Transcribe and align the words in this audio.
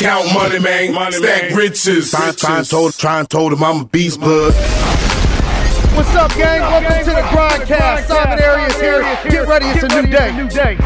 Count 0.00 0.32
money, 0.32 0.58
man. 0.58 0.94
Money, 0.94 1.12
Stack 1.12 1.50
man. 1.50 1.58
riches. 1.58 2.10
Trying, 2.10 2.32
trying, 2.32 2.64
told, 2.64 2.94
trying 2.94 3.26
told 3.26 3.52
him 3.52 3.62
I'm 3.62 3.82
a 3.82 3.84
beast 3.84 4.18
bud. 4.18 4.54
What's 5.94 6.14
up, 6.14 6.30
gang? 6.36 6.62
Welcome 6.62 7.04
to 7.04 7.10
the 7.10 7.28
Grind-Cast. 7.30 8.08
Simon 8.08 8.42
Arias 8.42 8.80
here. 8.80 9.02
Get 9.30 9.46
ready, 9.46 9.66
it's 9.66 9.82
a 9.82 9.88
new 9.88 10.10
day. 10.10 10.76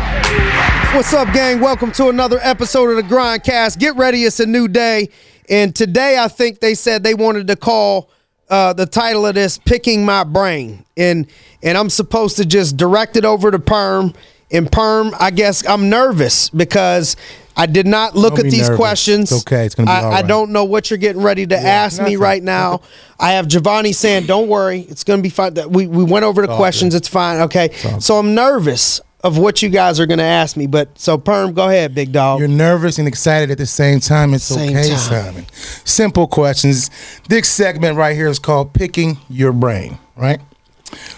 What's 0.96 1.12
up, 1.12 1.32
gang? 1.32 1.61
Welcome 1.61 1.92
to 1.92 2.08
another 2.08 2.40
episode 2.42 2.90
of 2.90 2.96
the 2.96 3.04
Grind-Cast. 3.04 3.79
Get 3.79 3.95
ready, 3.95 4.24
it's 4.24 4.40
a 4.40 4.46
new 4.46 4.66
day. 4.66 5.11
And 5.49 5.76
today, 5.76 6.19
I 6.19 6.26
think 6.26 6.58
they 6.58 6.74
said 6.74 7.04
they 7.04 7.15
wanted 7.15 7.46
to 7.46 7.54
call 7.54 8.10
uh, 8.51 8.72
the 8.72 8.87
title 8.87 9.26
of 9.26 9.37
this 9.37 9.58
"Picking 9.58 10.04
My 10.04 10.24
Brain," 10.24 10.85
and 10.96 11.28
and 11.62 11.78
I'm 11.78 11.88
supposed 11.88 12.37
to 12.38 12.44
just 12.44 12.76
direct 12.76 13.17
it 13.17 13.24
over 13.24 13.53
to 13.53 13.60
Perm. 13.60 14.12
And 14.51 14.71
Perm, 14.71 15.12
I 15.19 15.31
guess 15.31 15.67
I'm 15.67 15.88
nervous 15.88 16.48
because 16.51 17.16
I 17.57 17.66
did 17.66 17.87
not 17.87 18.16
look 18.16 18.37
Don't 18.37 18.47
at 18.47 18.51
these 18.51 18.62
nervous. 18.69 18.77
questions. 18.77 19.33
It's 19.33 19.43
okay. 19.43 19.66
It's 19.66 19.75
gonna 19.75 19.87
be 19.87 19.93
I, 19.93 20.05
all 20.05 20.12
I 20.12 20.23
don't 20.23 20.51
know 20.51 20.65
what 20.65 20.91
you're 20.91 20.99
getting 20.99 21.23
ready 21.23 21.47
to 21.47 21.59
ask 21.59 22.03
me 22.03 22.17
right 22.17 22.43
now. 22.43 22.81
I 23.19 23.33
have 23.33 23.47
Giovanni 23.49 23.93
saying, 23.93 24.27
"Don't 24.27 24.49
worry, 24.49 24.81
it's 24.81 25.05
going 25.05 25.19
to 25.19 25.23
be 25.23 25.31
fine." 25.31 25.55
That 25.55 25.71
We 25.71 25.87
we 25.87 26.05
went 26.05 26.25
over 26.25 26.47
the 26.47 26.57
questions. 26.57 26.95
It's 26.95 27.09
fine. 27.09 27.43
Okay. 27.43 27.71
So 28.01 28.19
I'm 28.19 28.35
nervous 28.35 29.01
of 29.23 29.39
what 29.39 29.62
you 29.62 29.71
guys 29.71 29.98
are 29.98 30.07
going 30.07 30.19
to 30.19 30.25
ask 30.25 30.57
me. 30.57 30.67
But 30.67 30.98
so 30.98 31.17
Perm, 31.17 31.55
go 31.55 31.69
ahead, 31.69 31.95
big 31.95 32.12
dog. 32.12 32.41
You're 32.41 32.48
nervous 32.48 32.98
and 32.98 33.09
excited 33.09 33.51
at 33.51 33.57
the 33.59 33.67
same 33.67 33.98
time. 33.98 34.34
It's 34.34 34.45
Same 34.45 34.77
okay, 34.77 34.91
time. 34.91 34.98
Simon. 34.98 35.47
Simple 35.84 36.27
questions. 36.27 36.91
This 37.29 37.48
segment 37.48 37.97
right 37.97 38.15
here 38.15 38.29
is 38.29 38.39
called 38.39 38.75
Picking 38.75 39.17
Your 39.31 39.53
Brain, 39.53 39.98
right? 40.17 40.41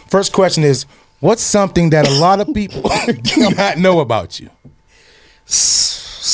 First 0.09 0.33
question 0.33 0.63
is 0.63 0.87
What's 1.21 1.43
something 1.43 1.91
that 1.91 2.07
a 2.07 2.13
lot 2.13 2.41
of 2.41 2.55
people 2.55 2.83
do 3.23 3.51
not 3.57 3.79
know 3.79 4.01
about 4.01 4.39
you? 4.39 4.51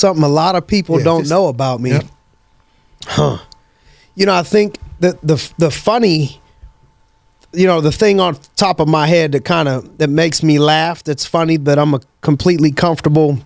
Something 0.03 0.25
a 0.25 0.29
lot 0.29 0.57
of 0.57 0.67
people 0.67 0.99
Yeah, 0.99 1.05
don't 1.05 1.29
know 1.29 1.47
about 1.47 1.81
me. 1.81 1.93
huh? 3.07 3.39
You 4.17 4.27
know, 4.27 4.35
I 4.35 4.43
think 4.43 4.79
that 5.01 5.21
the 5.23 5.37
the 5.59 5.71
funny, 5.71 6.41
you 7.53 7.67
know, 7.67 7.81
the 7.81 7.93
thing 7.93 8.19
on 8.21 8.37
top 8.57 8.81
of 8.81 8.89
my 8.89 9.07
head 9.07 9.31
that 9.33 9.45
kind 9.45 9.69
of 9.69 9.99
that 9.99 10.11
makes 10.11 10.43
me 10.43 10.59
laugh. 10.59 11.03
That's 11.05 11.25
funny 11.25 11.57
that 11.59 11.79
I'm 11.79 11.95
a 11.95 12.01
completely 12.21 12.73
comfortable 12.73 13.39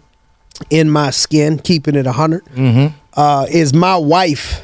in 0.71 0.89
my 0.91 1.11
skin, 1.11 1.59
keeping 1.59 1.95
it 1.95 2.07
100 2.07 2.45
Mm-hmm. 2.47 2.97
uh, 3.15 3.47
is 3.51 3.75
my 3.75 3.97
wife 3.99 4.63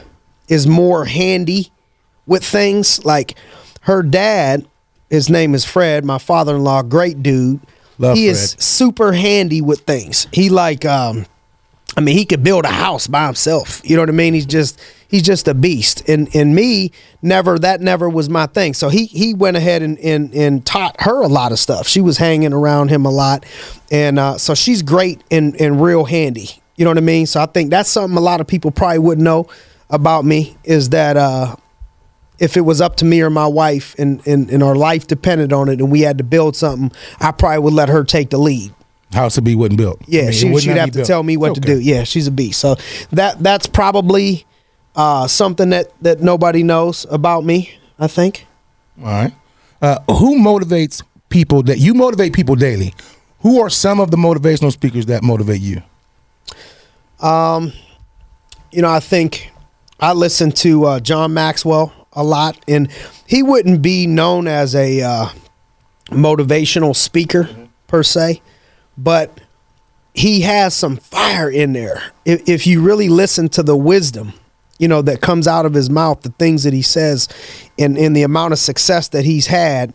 is 0.48 0.66
more 0.66 1.04
handy 1.04 1.70
with 2.26 2.42
things. 2.44 3.04
Like 3.04 3.36
her 3.82 4.02
dad, 4.02 4.66
his 5.10 5.28
name 5.28 5.54
is 5.54 5.64
Fred, 5.66 6.04
my 6.04 6.18
father-in-law, 6.18 6.84
great 6.84 7.22
dude. 7.22 7.60
Love 7.98 8.16
he 8.16 8.26
is 8.28 8.56
super 8.58 9.12
handy 9.12 9.60
with 9.60 9.80
things. 9.80 10.26
He 10.32 10.48
like, 10.48 10.84
um, 10.86 11.26
I 11.96 12.00
mean, 12.00 12.16
he 12.16 12.24
could 12.24 12.42
build 12.42 12.64
a 12.64 12.70
house 12.70 13.06
by 13.06 13.26
himself. 13.26 13.80
You 13.84 13.96
know 13.96 14.02
what 14.02 14.08
I 14.08 14.12
mean? 14.12 14.34
He's 14.34 14.46
just 14.46 14.80
he's 15.08 15.22
just 15.22 15.46
a 15.48 15.54
beast. 15.54 16.08
And 16.08 16.34
and 16.34 16.54
me, 16.54 16.92
never 17.20 17.58
that 17.58 17.80
never 17.80 18.08
was 18.08 18.28
my 18.28 18.46
thing. 18.46 18.74
So 18.74 18.88
he 18.88 19.06
he 19.06 19.34
went 19.34 19.56
ahead 19.56 19.82
and 19.82 19.98
and, 19.98 20.34
and 20.34 20.64
taught 20.64 21.00
her 21.00 21.22
a 21.22 21.28
lot 21.28 21.52
of 21.52 21.58
stuff. 21.58 21.86
She 21.86 22.00
was 22.00 22.18
hanging 22.18 22.52
around 22.52 22.88
him 22.88 23.04
a 23.04 23.10
lot, 23.10 23.44
and 23.90 24.18
uh, 24.18 24.38
so 24.38 24.54
she's 24.54 24.82
great 24.82 25.22
and 25.30 25.60
and 25.60 25.82
real 25.82 26.04
handy. 26.04 26.48
You 26.76 26.84
know 26.84 26.90
what 26.90 26.98
I 26.98 27.02
mean? 27.02 27.26
So 27.26 27.40
I 27.40 27.46
think 27.46 27.70
that's 27.70 27.90
something 27.90 28.16
a 28.16 28.20
lot 28.22 28.40
of 28.40 28.46
people 28.46 28.70
probably 28.70 28.98
wouldn't 28.98 29.24
know 29.24 29.48
about 29.90 30.24
me 30.24 30.56
is 30.64 30.88
that 30.88 31.18
uh, 31.18 31.54
if 32.38 32.56
it 32.56 32.62
was 32.62 32.80
up 32.80 32.96
to 32.96 33.04
me 33.04 33.20
or 33.20 33.30
my 33.30 33.46
wife 33.46 33.94
and, 33.98 34.26
and, 34.26 34.50
and 34.50 34.62
our 34.62 34.74
life 34.74 35.06
depended 35.06 35.52
on 35.52 35.68
it 35.68 35.80
and 35.80 35.92
we 35.92 36.00
had 36.00 36.18
to 36.18 36.24
build 36.24 36.56
something, 36.56 36.90
I 37.20 37.30
probably 37.30 37.58
would 37.60 37.74
let 37.74 37.90
her 37.90 38.02
take 38.02 38.30
the 38.30 38.38
lead. 38.38 38.74
House 39.14 39.34
to 39.36 39.42
be 39.42 39.54
wouldn't 39.54 39.78
built. 39.78 40.00
Yeah, 40.06 40.22
I 40.22 40.24
mean, 40.24 40.32
she, 40.32 40.50
would 40.50 40.62
she'd 40.62 40.76
have 40.76 40.90
to 40.90 40.98
built. 40.98 41.06
tell 41.06 41.22
me 41.22 41.36
what 41.36 41.52
Okay. 41.52 41.60
to 41.60 41.66
do. 41.66 41.80
Yeah, 41.80 42.04
she's 42.04 42.26
a 42.26 42.30
beast. 42.30 42.60
So 42.60 42.76
that 43.12 43.42
that's 43.42 43.66
probably 43.66 44.44
uh, 44.96 45.26
something 45.26 45.70
that, 45.70 45.86
that 46.02 46.20
nobody 46.20 46.62
knows 46.62 47.06
about 47.10 47.44
me, 47.44 47.72
I 47.98 48.06
think. 48.08 48.46
All 49.00 49.06
right. 49.06 49.32
Uh, 49.80 49.98
who 50.12 50.38
motivates 50.38 51.02
people 51.28 51.62
that 51.64 51.78
you 51.78 51.94
motivate 51.94 52.32
people 52.32 52.54
daily? 52.56 52.94
Who 53.40 53.60
are 53.60 53.70
some 53.70 53.98
of 54.00 54.10
the 54.10 54.16
motivational 54.16 54.70
speakers 54.72 55.06
that 55.06 55.22
motivate 55.22 55.60
you? 55.60 55.82
Um, 57.20 57.72
you 58.70 58.82
know, 58.82 58.90
I 58.90 59.00
think 59.00 59.50
I 60.00 60.12
listen 60.12 60.52
to 60.52 60.84
uh, 60.84 61.00
John 61.00 61.34
Maxwell 61.34 61.92
a 62.12 62.22
lot, 62.22 62.58
and 62.68 62.88
he 63.26 63.42
wouldn't 63.42 63.82
be 63.82 64.06
known 64.06 64.46
as 64.46 64.74
a 64.74 65.00
uh, 65.02 65.28
motivational 66.10 66.94
speaker 66.94 67.48
per 67.86 68.02
se, 68.02 68.42
but 68.96 69.40
he 70.14 70.42
has 70.42 70.74
some 70.74 70.96
fire 70.96 71.50
in 71.50 71.72
there. 71.72 72.02
If, 72.24 72.48
if 72.48 72.66
you 72.66 72.82
really 72.82 73.08
listen 73.08 73.48
to 73.50 73.62
the 73.62 73.76
wisdom, 73.76 74.34
you 74.78 74.88
know, 74.88 75.02
that 75.02 75.20
comes 75.20 75.46
out 75.46 75.64
of 75.64 75.74
his 75.74 75.88
mouth, 75.88 76.22
the 76.22 76.30
things 76.30 76.64
that 76.64 76.72
he 76.72 76.82
says, 76.82 77.28
and, 77.78 77.96
and 77.96 78.16
the 78.16 78.22
amount 78.22 78.52
of 78.52 78.58
success 78.58 79.08
that 79.08 79.24
he's 79.24 79.46
had, 79.46 79.94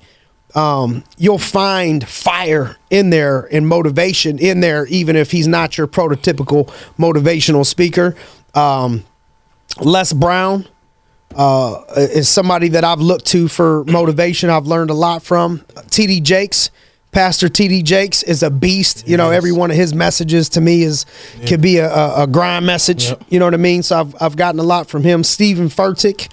um, 0.55 1.03
you'll 1.17 1.37
find 1.37 2.07
fire 2.07 2.77
in 2.89 3.09
there 3.09 3.47
and 3.51 3.67
motivation 3.67 4.39
in 4.39 4.61
there, 4.61 4.87
even 4.87 5.15
if 5.15 5.31
he's 5.31 5.47
not 5.47 5.77
your 5.77 5.87
prototypical 5.87 6.67
motivational 6.97 7.65
speaker. 7.65 8.15
Um, 8.55 9.03
Les 9.81 10.13
Brown 10.13 10.67
uh, 11.35 11.83
is 11.95 12.29
somebody 12.29 12.69
that 12.69 12.83
I've 12.83 13.01
looked 13.01 13.25
to 13.27 13.47
for 13.47 13.83
motivation. 13.85 14.49
I've 14.49 14.67
learned 14.67 14.89
a 14.89 14.95
lot 14.95 15.21
from. 15.21 15.59
TD 15.89 16.23
Jakes, 16.23 16.71
Pastor 17.17 17.47
TD 17.47 17.83
Jakes 17.83 18.21
is 18.21 18.43
a 18.43 18.51
beast. 18.51 19.07
You 19.07 19.17
know, 19.17 19.31
every 19.31 19.51
one 19.51 19.71
of 19.71 19.75
his 19.75 19.91
messages 19.91 20.49
to 20.49 20.61
me 20.61 20.83
is 20.83 21.07
could 21.47 21.61
be 21.63 21.77
a, 21.77 21.91
a, 21.91 22.23
a 22.23 22.27
grind 22.27 22.67
message. 22.67 23.09
Yep. 23.09 23.23
You 23.29 23.39
know 23.39 23.45
what 23.45 23.55
I 23.55 23.57
mean? 23.57 23.81
So 23.81 23.99
I've, 23.99 24.15
I've 24.21 24.35
gotten 24.35 24.59
a 24.59 24.63
lot 24.63 24.87
from 24.87 25.01
him. 25.01 25.23
Steven 25.23 25.67
Furtick, 25.67 26.29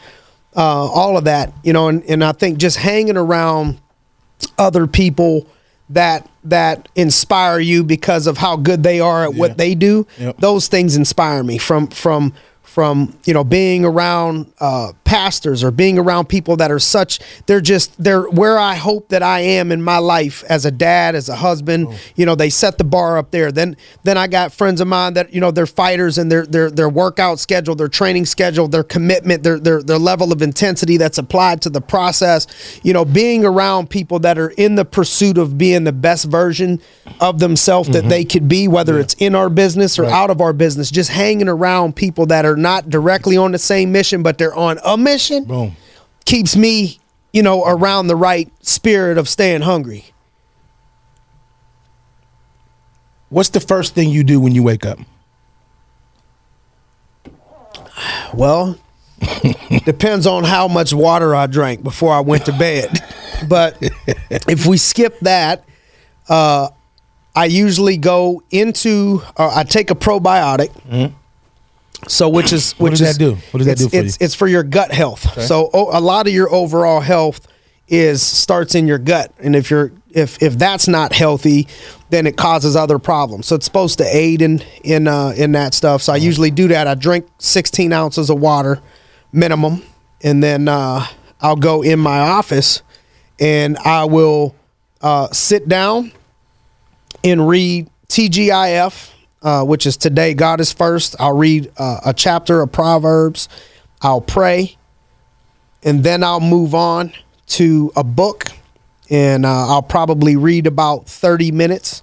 uh, 0.54 0.60
all 0.60 1.16
of 1.16 1.24
that. 1.24 1.54
You 1.62 1.72
know, 1.72 1.88
and, 1.88 2.04
and 2.04 2.22
I 2.22 2.32
think 2.32 2.58
just 2.58 2.76
hanging 2.76 3.16
around 3.16 3.80
other 4.58 4.86
people 4.86 5.46
that 5.88 6.28
that 6.44 6.86
inspire 6.96 7.60
you 7.60 7.82
because 7.82 8.26
of 8.26 8.36
how 8.36 8.56
good 8.56 8.82
they 8.82 9.00
are 9.00 9.24
at 9.24 9.32
Yeah. 9.32 9.40
what 9.40 9.56
they 9.56 9.74
do 9.74 10.06
Yep. 10.18 10.36
those 10.38 10.68
things 10.68 10.96
inspire 10.96 11.42
me 11.42 11.56
from 11.56 11.86
from 11.88 12.34
from 12.60 13.16
you 13.24 13.32
know 13.32 13.42
being 13.44 13.86
around 13.86 14.52
uh, 14.60 14.92
pastors 15.14 15.62
or 15.62 15.70
being 15.70 15.96
around 15.96 16.28
people 16.28 16.56
that 16.56 16.72
are 16.72 16.80
such 16.80 17.20
they're 17.46 17.60
just 17.60 18.02
they're 18.02 18.24
where 18.30 18.58
I 18.58 18.74
hope 18.74 19.10
that 19.10 19.22
I 19.22 19.38
am 19.40 19.70
in 19.70 19.80
my 19.80 19.98
life 19.98 20.42
as 20.48 20.64
a 20.64 20.72
dad 20.72 21.14
as 21.14 21.28
a 21.28 21.36
husband. 21.36 21.86
Oh. 21.88 21.96
You 22.16 22.26
know 22.26 22.34
they 22.34 22.50
set 22.50 22.78
the 22.78 22.84
bar 22.84 23.16
up 23.16 23.30
there. 23.30 23.52
Then 23.52 23.76
then 24.02 24.18
I 24.18 24.26
got 24.26 24.52
friends 24.52 24.80
of 24.80 24.88
mine 24.88 25.14
that 25.14 25.32
you 25.32 25.40
know 25.40 25.52
they're 25.52 25.66
fighters 25.66 26.18
and 26.18 26.32
their 26.32 26.44
their 26.44 26.68
their 26.68 26.88
workout 26.88 27.38
schedule 27.38 27.76
their 27.76 27.86
training 27.86 28.26
schedule 28.26 28.66
their 28.66 28.82
commitment 28.82 29.44
their 29.44 29.60
their 29.60 29.84
their 29.84 29.98
level 29.98 30.32
of 30.32 30.42
intensity 30.42 30.96
that's 30.96 31.18
applied 31.18 31.62
to 31.62 31.70
the 31.70 31.80
process. 31.80 32.48
You 32.82 32.92
know 32.92 33.04
being 33.04 33.44
around 33.44 33.90
people 33.90 34.18
that 34.20 34.36
are 34.36 34.50
in 34.50 34.74
the 34.74 34.84
pursuit 34.84 35.38
of 35.38 35.56
being 35.56 35.84
the 35.84 35.92
best 35.92 36.24
version 36.24 36.80
of 37.20 37.38
themselves 37.38 37.88
that 37.90 38.00
mm-hmm. 38.00 38.08
they 38.08 38.24
could 38.24 38.48
be 38.48 38.66
whether 38.66 38.98
it's 38.98 39.14
in 39.20 39.36
our 39.36 39.48
business 39.48 39.96
or 39.96 40.04
Right. 40.04 40.12
out 40.12 40.30
of 40.30 40.40
our 40.40 40.52
business 40.52 40.90
just 40.90 41.08
hanging 41.10 41.48
around 41.48 41.94
people 41.96 42.26
that 42.26 42.44
are 42.44 42.56
not 42.56 42.90
directly 42.90 43.36
on 43.36 43.52
the 43.52 43.58
same 43.58 43.92
mission 43.92 44.22
but 44.22 44.38
they're 44.38 44.54
on 44.54 44.78
a 44.84 44.96
mission 45.04 45.44
Boom. 45.44 45.76
keeps 46.24 46.56
me 46.56 46.98
you 47.32 47.42
know 47.42 47.64
around 47.64 48.08
the 48.08 48.16
right 48.16 48.50
spirit 48.64 49.18
of 49.18 49.28
staying 49.28 49.60
hungry 49.60 50.14
What's 53.34 53.48
the 53.48 53.58
first 53.58 53.96
thing 53.96 54.10
you 54.10 54.22
do 54.22 54.40
when 54.40 54.54
you 54.54 54.62
wake 54.62 54.86
up? 54.86 54.96
Well, 58.32 58.78
depends 59.84 60.24
on 60.24 60.44
how 60.44 60.68
much 60.68 60.94
water 60.94 61.34
I 61.34 61.48
drank 61.48 61.82
before 61.82 62.12
I 62.12 62.20
went 62.20 62.46
to 62.46 62.52
bed. 62.52 62.90
But 63.48 63.76
if 64.48 64.64
we 64.64 64.78
skip 64.78 65.18
that, 65.20 65.64
uh, 66.28 66.68
I 67.34 67.44
usually 67.46 67.98
go 67.98 68.42
into. 68.50 69.22
Uh, 69.36 69.52
I 69.56 69.64
take 69.64 69.90
a 69.90 69.94
probiotic. 69.94 71.12
So 72.08 72.28
which 72.28 72.52
is 72.52 72.72
What 72.72 72.90
does 72.90 73.00
is 73.00 73.16
that 73.16 73.18
do? 73.18 73.34
What 73.50 73.58
does 73.58 73.66
that 73.66 73.78
do 73.78 73.88
for 73.88 73.96
it's, 73.96 74.20
you? 74.20 74.24
It's 74.24 74.34
for 74.34 74.46
your 74.46 74.62
gut 74.62 74.92
health. 74.92 75.42
So 75.42 75.70
a 75.72 76.00
lot 76.00 76.26
of 76.26 76.32
your 76.32 76.52
overall 76.52 77.00
health 77.00 77.46
is 77.88 78.22
starts 78.22 78.74
in 78.74 78.86
your 78.86 78.98
gut, 78.98 79.32
and 79.38 79.54
if 79.54 79.70
you're 79.70 79.92
if 80.10 80.42
if 80.42 80.58
that's 80.58 80.88
not 80.88 81.12
healthy, 81.12 81.68
then 82.10 82.26
it 82.26 82.36
causes 82.36 82.76
other 82.76 82.98
problems. 82.98 83.46
So 83.46 83.56
it's 83.56 83.66
supposed 83.66 83.98
to 83.98 84.04
aid 84.04 84.40
in 84.40 84.62
in 84.82 85.06
uh, 85.08 85.34
in 85.36 85.52
that 85.52 85.74
stuff. 85.74 86.02
So 86.02 86.12
I 86.12 86.16
usually 86.16 86.50
do 86.50 86.68
that. 86.68 86.86
I 86.86 86.94
drink 86.94 87.26
16 87.38 87.92
ounces 87.92 88.30
of 88.30 88.40
water 88.40 88.80
minimum, 89.32 89.82
and 90.22 90.42
then 90.42 90.68
uh, 90.68 91.06
I'll 91.40 91.56
go 91.56 91.82
in 91.82 91.98
my 91.98 92.20
office, 92.20 92.82
and 93.38 93.76
I 93.78 94.04
will 94.04 94.54
uh, 95.02 95.28
sit 95.32 95.68
down 95.68 96.12
and 97.22 97.46
read 97.48 97.90
TGIF, 98.08 99.10
uh, 99.44 99.62
which 99.62 99.86
is 99.86 99.96
Today 99.96 100.34
God 100.34 100.60
is 100.60 100.72
First. 100.72 101.14
I'll 101.20 101.36
read 101.36 101.70
uh, 101.76 102.00
a 102.06 102.14
chapter 102.14 102.62
of 102.62 102.72
Proverbs. 102.72 103.48
I'll 104.02 104.20
pray, 104.20 104.76
and 105.82 106.02
then 106.02 106.24
I'll 106.24 106.40
move 106.40 106.74
on 106.74 107.12
to 107.48 107.92
a 107.94 108.02
book, 108.02 108.46
and 109.10 109.46
uh, 109.46 109.68
I'll 109.68 109.82
probably 109.82 110.36
read 110.36 110.66
about 110.66 111.06
30 111.06 111.52
minutes 111.52 112.02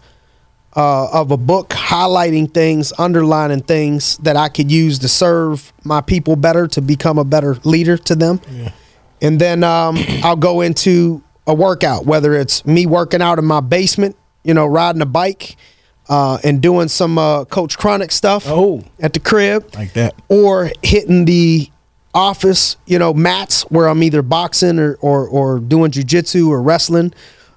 uh, 0.76 1.10
of 1.12 1.32
a 1.32 1.38
book 1.38 1.70
highlighting 1.70 2.52
things, 2.54 2.94
underlining 2.98 3.62
things 3.62 4.18
that 4.18 4.38
I 4.38 4.48
could 4.48 4.72
use 4.72 5.00
to 5.00 5.08
serve 5.10 5.74
my 5.84 6.02
people 6.02 6.36
better, 6.36 6.68
to 6.70 6.82
become 6.82 7.18
a 7.18 7.26
better 7.26 7.56
leader 7.64 7.98
to 7.98 8.16
them. 8.16 8.40
And 9.22 9.40
then 9.40 9.64
um, 9.64 9.98
I'll 10.24 10.36
go 10.36 10.62
into 10.62 11.24
a 11.48 11.54
workout, 11.54 12.06
whether 12.06 12.34
it's 12.34 12.66
me 12.66 12.86
working 12.86 13.22
out 13.22 13.40
in 13.40 13.46
my 13.46 13.60
basement, 13.60 14.16
you 14.44 14.54
know, 14.54 14.66
riding 14.66 15.02
a 15.02 15.06
bike, 15.06 15.56
uh, 16.12 16.38
and 16.44 16.62
doing 16.62 16.88
some 16.90 17.18
uh, 17.18 17.46
Coach 17.46 17.78
Chronic 17.80 18.12
stuff 18.12 18.44
Oh. 18.48 18.84
at 19.00 19.14
the 19.14 19.20
crib, 19.20 19.74
Like 19.74 19.94
that. 19.94 20.14
or 20.28 20.70
hitting 20.84 21.26
the 21.26 21.70
office, 22.14 22.76
you 22.86 23.00
know, 23.00 23.14
mats 23.14 23.64
where 23.72 23.88
I'm 23.88 24.04
either 24.04 24.22
boxing 24.22 24.78
or 24.80 24.98
or, 25.02 25.28
or 25.28 25.60
doing 25.60 25.90
jujitsu 25.92 26.50
or 26.50 26.62
wrestling. 26.62 27.14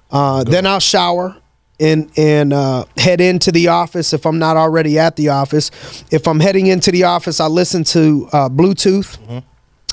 Uh, 0.09 0.43
then 0.45 0.65
I'll 0.65 0.79
shower 0.79 1.35
and 1.79 2.09
and 2.17 2.53
uh, 2.53 2.85
head 2.97 3.19
into 3.19 3.51
the 3.51 3.67
office 3.67 4.13
if 4.13 4.25
I'm 4.25 4.39
not 4.39 4.55
already 4.55 4.97
at 4.97 5.17
the 5.17 5.27
office. 5.29 5.71
If 6.09 6.25
I'm 6.25 6.39
heading 6.39 6.67
into 6.67 6.89
the 6.91 7.03
office, 7.03 7.41
I 7.41 7.47
listen 7.47 7.83
to 7.85 8.29
uh, 8.31 8.47
Bluetooth 8.49 9.43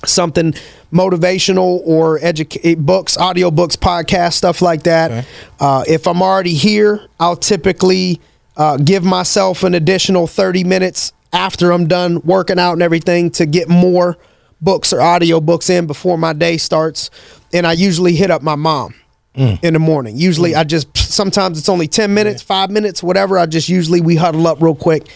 something 0.05 0.53
motivational 0.93 1.81
or 1.85 2.19
educate 2.23 2.75
books, 2.77 3.17
audio 3.17 3.51
books, 3.51 3.77
podcasts, 3.77 4.35
stuff 4.35 4.61
like 4.63 4.83
that. 4.85 5.11
Okay. 5.11 5.27
Uh, 5.61 5.85
if 5.87 6.07
I'm 6.07 6.23
already 6.23 6.55
here, 6.55 7.07
I'll 7.21 7.37
typically 7.37 8.21
uh, 8.57 8.77
give 8.77 9.05
myself 9.05 9.63
an 9.63 9.75
additional 9.75 10.27
30 10.27 10.65
minutes 10.65 11.13
after 11.33 11.73
I'm 11.73 11.87
done 11.89 12.21
working 12.23 12.59
out 12.59 12.75
and 12.75 12.83
everything 12.83 13.31
to 13.33 13.47
get 13.47 13.69
more 13.69 14.19
books 14.61 14.93
or 14.93 15.01
audio 15.01 15.41
books 15.41 15.71
in 15.71 15.87
before 15.87 16.19
my 16.19 16.33
day 16.33 16.57
starts. 16.57 17.11
And 17.53 17.67
I 17.67 17.73
usually 17.73 18.15
hit 18.15 18.31
up 18.31 18.43
my 18.43 18.55
mom. 18.55 18.95
In 19.35 19.73
the 19.73 19.79
morning, 19.79 20.19
usually 20.19 20.55
I 20.55 20.63
just 20.63 20.95
sometimes 20.95 21.59
it's 21.59 21.71
only 21.71 21.89
ten 21.89 22.13
minutes, 22.13 22.43
five 22.43 22.69
minutes, 22.69 23.03
whatever. 23.03 23.39
I 23.39 23.47
just 23.47 23.67
usually 23.67 24.03
we 24.03 24.15
huddle 24.15 24.47
up 24.47 24.61
real 24.61 24.75
quick, 24.75 25.09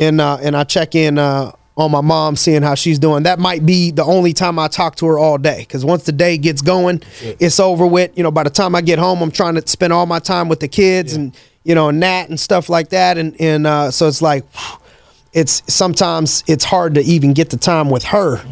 and 0.00 0.20
uh, 0.20 0.38
and 0.42 0.56
I 0.56 0.64
check 0.64 0.96
in 0.96 1.16
uh, 1.16 1.52
on 1.76 1.92
my 1.92 2.00
mom, 2.00 2.34
seeing 2.34 2.62
how 2.62 2.74
she's 2.74 2.98
doing. 2.98 3.22
That 3.22 3.38
might 3.38 3.64
be 3.64 3.92
the 3.92 4.04
only 4.04 4.32
time 4.32 4.58
I 4.58 4.66
talk 4.66 4.96
to 4.96 5.06
her 5.06 5.16
all 5.16 5.38
day 5.38 5.60
because 5.60 5.84
once 5.84 6.02
the 6.02 6.10
day 6.10 6.38
gets 6.38 6.60
going, 6.60 7.02
it's 7.38 7.60
over 7.60 7.86
with. 7.86 8.10
You 8.16 8.24
know, 8.24 8.32
by 8.32 8.42
the 8.42 8.50
time 8.50 8.74
I 8.74 8.80
get 8.80 8.98
home, 8.98 9.22
I'm 9.22 9.30
trying 9.30 9.54
to 9.54 9.66
spend 9.66 9.92
all 9.92 10.06
my 10.06 10.18
time 10.18 10.48
with 10.48 10.58
the 10.58 10.66
kids 10.66 11.14
and 11.14 11.32
you 11.64 11.74
know, 11.74 11.90
Nat 11.90 12.28
and 12.28 12.38
stuff 12.38 12.68
like 12.68 12.88
that. 12.90 13.18
And 13.18 13.38
and 13.40 13.66
uh, 13.66 13.90
so 13.90 14.08
it's 14.08 14.22
like, 14.22 14.44
it's 15.32 15.62
sometimes 15.72 16.44
it's 16.46 16.64
hard 16.64 16.94
to 16.94 17.00
even 17.02 17.32
get 17.32 17.50
the 17.50 17.56
time 17.56 17.90
with 17.90 18.04
her 18.04 18.42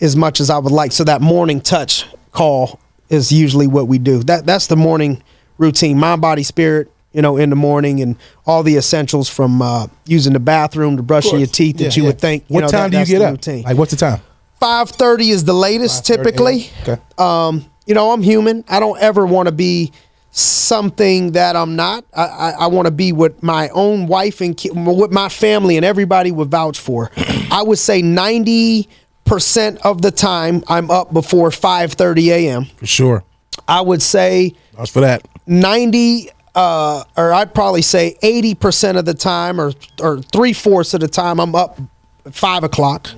as 0.00 0.16
much 0.16 0.40
as 0.40 0.50
I 0.50 0.58
would 0.58 0.72
like. 0.72 0.92
So 0.92 1.04
that 1.04 1.20
morning 1.20 1.60
touch 1.60 2.06
call 2.32 2.80
is 3.08 3.32
usually 3.32 3.66
what 3.66 3.88
we 3.88 3.98
do. 3.98 4.22
That 4.22 4.46
that's 4.46 4.66
the 4.68 4.76
morning 4.76 5.22
routine. 5.58 5.98
Mind, 5.98 6.20
body, 6.20 6.42
spirit. 6.42 6.90
You 7.14 7.20
know, 7.20 7.36
in 7.36 7.50
the 7.50 7.56
morning 7.56 8.00
and 8.00 8.16
all 8.46 8.62
the 8.62 8.76
essentials 8.78 9.28
from 9.28 9.60
uh, 9.60 9.86
using 10.06 10.32
the 10.32 10.40
bathroom 10.40 10.96
to 10.96 11.02
brushing 11.02 11.38
your 11.40 11.46
teeth 11.46 11.76
that 11.76 11.84
Yeah, 11.84 11.90
you 11.94 12.02
yeah. 12.04 12.08
would 12.08 12.18
think. 12.18 12.44
you 12.48 12.54
What 12.54 12.60
know, 12.62 12.68
time 12.68 12.90
that- 12.90 13.04
do 13.04 13.12
you 13.12 13.18
get 13.18 13.26
up? 13.26 13.32
routine. 13.32 13.64
Like, 13.64 13.76
what's 13.76 13.90
the 13.90 13.98
time? 13.98 14.22
Five 14.58 14.88
thirty 14.88 15.28
is 15.28 15.44
the 15.44 15.52
latest 15.52 16.06
typically. 16.06 16.70
Okay. 16.88 16.96
Um, 17.18 17.66
you 17.84 17.94
know, 17.94 18.12
I'm 18.12 18.22
human. 18.22 18.64
I 18.66 18.80
don't 18.80 18.98
ever 18.98 19.26
want 19.26 19.48
to 19.48 19.52
be 19.52 19.92
something 20.32 21.32
that 21.32 21.54
I'm 21.54 21.76
not. 21.76 22.04
I, 22.14 22.22
I, 22.24 22.50
I 22.60 22.66
want 22.66 22.86
to 22.86 22.90
be 22.90 23.12
what 23.12 23.42
my 23.42 23.68
own 23.68 24.06
wife 24.06 24.40
and 24.40 24.56
ki- 24.56 24.70
what 24.70 25.12
my 25.12 25.28
family 25.28 25.76
and 25.76 25.84
everybody 25.84 26.32
would 26.32 26.50
vouch 26.50 26.78
for. 26.78 27.10
I 27.50 27.62
would 27.62 27.78
say 27.78 28.02
ninety 28.02 28.88
percent 29.24 29.78
of 29.84 30.02
the 30.02 30.10
time 30.10 30.64
I'm 30.68 30.90
up 30.90 31.12
before 31.12 31.50
five 31.50 31.92
thirty 31.92 32.30
a.m. 32.30 32.64
For 32.76 32.86
sure. 32.86 33.24
I 33.68 33.82
would 33.82 34.02
say 34.02 34.54
That's 34.76 34.90
for 34.90 35.00
that. 35.00 35.28
90 35.46 36.30
uh, 36.54 37.04
or 37.16 37.32
I'd 37.32 37.54
probably 37.54 37.82
say 37.82 38.16
80% 38.22 38.98
of 38.98 39.04
the 39.04 39.14
time 39.14 39.60
or 39.60 39.72
or 40.00 40.20
three 40.20 40.52
fourths 40.52 40.94
of 40.94 41.00
the 41.00 41.08
time 41.08 41.38
I'm 41.40 41.54
up 41.54 41.78
at 42.24 42.34
five 42.34 42.64
o'clock. 42.64 43.10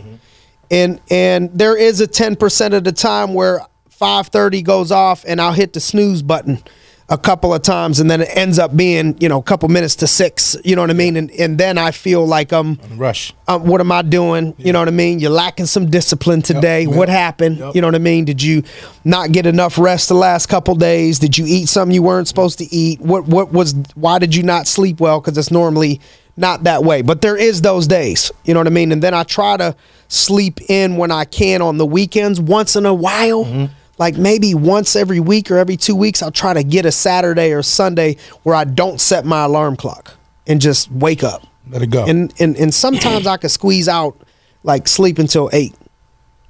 And 0.70 1.00
and 1.10 1.50
there 1.56 1.76
is 1.76 2.00
a 2.00 2.08
10% 2.08 2.74
of 2.74 2.84
the 2.84 2.92
time 2.92 3.34
where 3.34 3.60
5:30 4.00 4.64
goes 4.64 4.90
off 4.90 5.24
and 5.26 5.40
I'll 5.40 5.52
hit 5.52 5.72
the 5.72 5.80
snooze 5.80 6.22
button 6.22 6.62
a 7.10 7.18
couple 7.18 7.52
of 7.52 7.60
times 7.60 8.00
and 8.00 8.10
then 8.10 8.22
it 8.22 8.28
ends 8.32 8.58
up 8.58 8.74
being, 8.74 9.14
you 9.20 9.28
know, 9.28 9.38
a 9.38 9.42
couple 9.42 9.68
minutes 9.68 9.94
to 9.96 10.06
six. 10.06 10.56
You 10.64 10.74
know 10.74 10.82
what 10.82 10.90
I 10.90 10.94
mean? 10.94 11.16
And 11.16 11.30
and 11.32 11.58
then 11.58 11.76
I 11.76 11.90
feel 11.90 12.26
like 12.26 12.50
I'm 12.52 12.78
Rush. 12.96 13.34
um, 13.46 13.66
what 13.66 13.80
am 13.82 13.92
I 13.92 14.00
doing? 14.00 14.54
You 14.56 14.72
know 14.72 14.78
what 14.78 14.88
I 14.88 14.92
mean? 14.92 15.18
You're 15.20 15.30
lacking 15.30 15.66
some 15.66 15.90
discipline 15.90 16.40
today. 16.40 16.82
Yep. 16.84 16.94
What 16.96 17.08
happened? 17.10 17.58
Yep. 17.58 17.74
You 17.74 17.82
know 17.82 17.88
what 17.88 17.94
I 17.94 17.98
mean? 17.98 18.24
Did 18.24 18.42
you 18.42 18.62
not 19.04 19.32
get 19.32 19.44
enough 19.44 19.76
rest 19.78 20.08
the 20.08 20.14
last 20.14 20.46
couple 20.46 20.74
days? 20.76 21.18
Did 21.18 21.36
you 21.36 21.44
eat 21.46 21.68
something 21.68 21.94
you 21.94 22.02
weren't 22.02 22.26
supposed 22.26 22.58
to 22.58 22.74
eat? 22.74 23.00
What 23.00 23.26
what 23.26 23.52
was 23.52 23.74
why 23.94 24.18
did 24.18 24.34
you 24.34 24.42
not 24.42 24.66
sleep 24.66 24.98
well? 24.98 25.20
Because 25.20 25.36
it's 25.36 25.50
normally 25.50 26.00
not 26.38 26.64
that 26.64 26.84
way. 26.84 27.02
But 27.02 27.20
there 27.20 27.36
is 27.36 27.60
those 27.60 27.86
days. 27.86 28.32
You 28.44 28.54
know 28.54 28.60
what 28.60 28.66
I 28.66 28.70
mean? 28.70 28.92
And 28.92 29.02
then 29.02 29.12
I 29.12 29.24
try 29.24 29.56
to 29.58 29.76
sleep 30.08 30.58
in 30.70 30.96
when 30.96 31.10
I 31.10 31.26
can 31.26 31.60
on 31.60 31.76
the 31.76 31.86
weekends 31.86 32.40
once 32.40 32.76
in 32.76 32.86
a 32.86 32.94
while. 32.94 33.44
Mm-hmm. 33.44 33.72
Like 33.98 34.16
maybe 34.16 34.54
once 34.54 34.96
every 34.96 35.20
week 35.20 35.50
or 35.50 35.58
every 35.58 35.76
two 35.76 35.94
weeks, 35.94 36.22
I'll 36.22 36.30
try 36.32 36.52
to 36.52 36.62
get 36.64 36.84
a 36.84 36.92
Saturday 36.92 37.52
or 37.52 37.62
Sunday 37.62 38.16
where 38.42 38.54
I 38.54 38.64
don't 38.64 39.00
set 39.00 39.24
my 39.24 39.44
alarm 39.44 39.76
clock 39.76 40.14
and 40.46 40.60
just 40.60 40.90
wake 40.90 41.22
up. 41.22 41.46
Let 41.70 41.82
it 41.82 41.88
go. 41.88 42.04
And 42.04 42.32
and 42.40 42.56
and 42.56 42.74
sometimes 42.74 43.26
I 43.26 43.36
could 43.36 43.50
squeeze 43.50 43.88
out 43.88 44.20
like 44.62 44.88
sleep 44.88 45.18
until 45.18 45.48
eight 45.52 45.74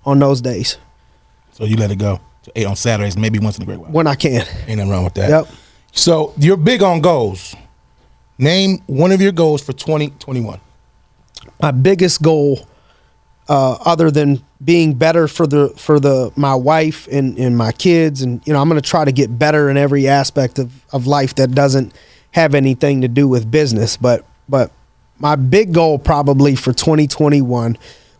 on 0.05 0.19
those 0.19 0.41
days 0.41 0.79
so 1.55 1.64
you 1.64 1.76
let 1.76 1.91
it 1.93 1.99
go. 1.99 2.20
So 2.43 2.52
eight 2.56 2.67
on 2.67 2.75
Saturdays, 2.76 3.17
maybe 3.17 3.38
once 3.38 3.56
in 3.56 3.62
a 3.62 3.67
great 3.67 3.79
while. 3.79 3.91
when 3.91 4.06
I 4.06 4.17
can. 4.17 4.44
Ain't 4.67 4.79
nothing 4.79 4.91
wrong 4.91 5.05
with 5.05 5.14
that. 5.14 5.31
Yep. 5.31 5.46
So 5.93 6.35
you're 6.37 6.56
big 6.56 6.82
on 6.82 7.00
goals. 7.00 7.55
Name 8.38 8.82
one 8.87 9.12
of 9.12 9.20
your 9.23 9.31
goals 9.31 9.62
for 9.62 9.73
2021. 9.73 10.61
My 11.62 11.70
biggest 11.70 12.20
goal, 12.23 12.67
uh, 13.49 13.73
other 13.85 14.11
than 14.11 14.43
being 14.64 14.94
better 14.94 15.29
for 15.29 15.46
the 15.46 15.69
for 15.70 16.00
the 16.00 16.32
my 16.37 16.55
wife 16.55 17.06
and, 17.08 17.38
and 17.38 17.56
my 17.56 17.73
kids, 17.73 18.23
and 18.23 18.46
you 18.46 18.52
know, 18.52 18.61
I'm 18.61 18.69
gonna 18.69 18.81
try 18.81 19.05
to 19.05 19.12
get 19.12 19.38
better 19.38 19.69
in 19.69 19.76
every 19.76 20.08
aspect 20.08 20.58
of, 20.58 20.73
of 20.93 21.06
life 21.06 21.35
that 21.37 21.52
doesn't 21.52 21.93
have 22.32 22.55
anything 22.55 23.02
to 23.02 23.08
do 23.08 23.29
with 23.29 23.50
business. 23.50 23.96
But 23.96 24.25
but 24.49 24.73
my 25.19 25.37
big 25.37 25.73
goal 25.73 25.99
probably 25.99 26.56
for 26.56 26.73
2021 26.73 27.76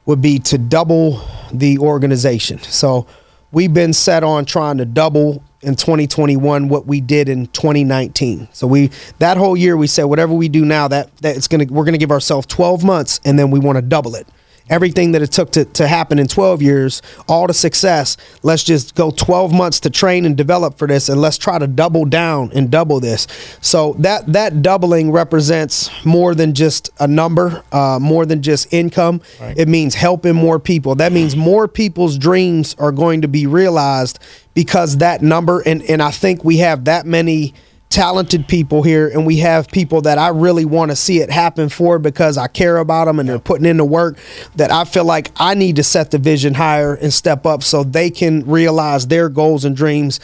would 0.07 0.21
be 0.21 0.39
to 0.39 0.59
double 0.59 1.23
the 1.53 1.79
organization. 1.79 2.59
So 2.59 3.07
we've 3.53 3.73
been 3.73 3.93
set 3.93 4.23
on 4.23 4.45
trying 4.45 4.79
to 4.79 4.85
double 4.85 5.43
in 5.63 5.77
2021 5.77 6.69
what 6.69 6.87
we 6.87 7.01
did 7.01 7.29
in 7.29 7.47
2019. 7.49 8.49
So 8.53 8.67
we 8.67 8.91
that 9.19 9.39
whole 9.39 9.57
year 9.57 9.77
we 9.77 9.87
said 9.87 10.05
whatever 10.05 10.35
we 10.35 10.49
do 10.49 10.65
now 10.65 10.89
that 10.89 11.17
that 11.19 11.37
it's 11.37 11.49
gonna 11.49 11.67
we're 11.71 11.85
gonna 11.85 11.99
give 11.99 12.11
ourselves 12.11 12.47
12 12.47 12.85
months 12.85 13.21
and 13.25 13.39
then 13.39 13.51
we 13.51 13.59
want 13.59 13.77
to 13.77 13.83
double 13.83 14.15
it. 14.15 14.27
Everything 14.71 15.13
that 15.13 15.21
it 15.21 15.31
took 15.31 15.51
to, 15.53 15.65
to 15.67 15.87
happen 15.87 16.19
in 16.19 16.27
12 16.27 16.63
years, 16.63 17.03
all 17.29 17.47
the 17.47 17.55
success, 17.55 18.17
let's 18.43 18.65
just 18.65 18.95
go 18.95 19.11
12 19.11 19.53
months 19.53 19.81
to 19.81 19.91
train 19.91 20.25
and 20.25 20.37
develop 20.37 20.79
for 20.79 20.89
this 20.89 21.09
and 21.09 21.21
let's 21.21 21.37
try 21.37 21.59
to 21.59 21.67
double 21.67 22.05
down 22.07 22.51
and 22.55 22.71
double 22.71 22.99
this. 22.99 23.27
So 23.61 23.95
that 23.99 24.33
that 24.33 24.63
doubling 24.63 25.13
represents 25.13 25.91
more 26.05 26.35
than 26.35 26.55
just 26.55 26.91
a 26.99 27.07
number, 27.07 27.63
uh, 27.73 27.99
more 28.01 28.25
than 28.25 28.43
just 28.43 28.73
income. 28.73 29.21
Right. 29.41 29.57
It 29.59 29.69
means 29.69 29.95
helping 29.95 30.35
more 30.35 30.59
people. 30.59 30.95
That 30.95 31.13
means 31.13 31.37
more 31.37 31.69
people's 31.69 32.17
dreams 32.17 32.75
are 32.79 32.93
going 32.93 33.21
to 33.23 33.29
be 33.29 33.47
realized 33.47 34.19
because 34.55 34.99
that 34.99 35.21
number 35.21 35.61
and 35.61 35.83
and 35.83 36.03
I 36.03 36.11
think 36.11 36.43
we 36.45 36.59
have 36.59 36.87
that 36.87 37.05
many 37.07 37.55
talented 37.95 38.49
people 38.49 38.83
here 38.83 39.07
and 39.07 39.25
we 39.25 39.37
have 39.37 39.69
people 39.69 40.01
that 40.01 40.19
I 40.19 40.31
really 40.31 40.65
want 40.65 40.91
to 40.91 40.97
see 40.97 41.21
it 41.21 41.31
happen 41.31 41.69
for 41.69 42.01
because 42.01 42.37
I 42.37 42.49
care 42.49 42.79
about 42.79 43.05
them 43.05 43.21
and 43.21 43.29
they're 43.29 43.39
putting 43.39 43.67
in 43.67 43.77
the 43.77 43.85
work 43.85 44.19
that 44.57 44.73
I 44.73 44.85
feel 44.85 45.05
like 45.05 45.31
I 45.37 45.55
need 45.55 45.77
to 45.77 45.85
set 45.85 46.11
the 46.11 46.19
vision 46.19 46.55
higher 46.55 46.97
and 46.97 47.15
step 47.15 47.47
up 47.47 47.63
so 47.63 47.85
they 47.85 48.11
can 48.11 48.45
realize 48.47 49.07
their 49.07 49.29
goals 49.29 49.65
and 49.65 49.77
dreams 49.77 50.19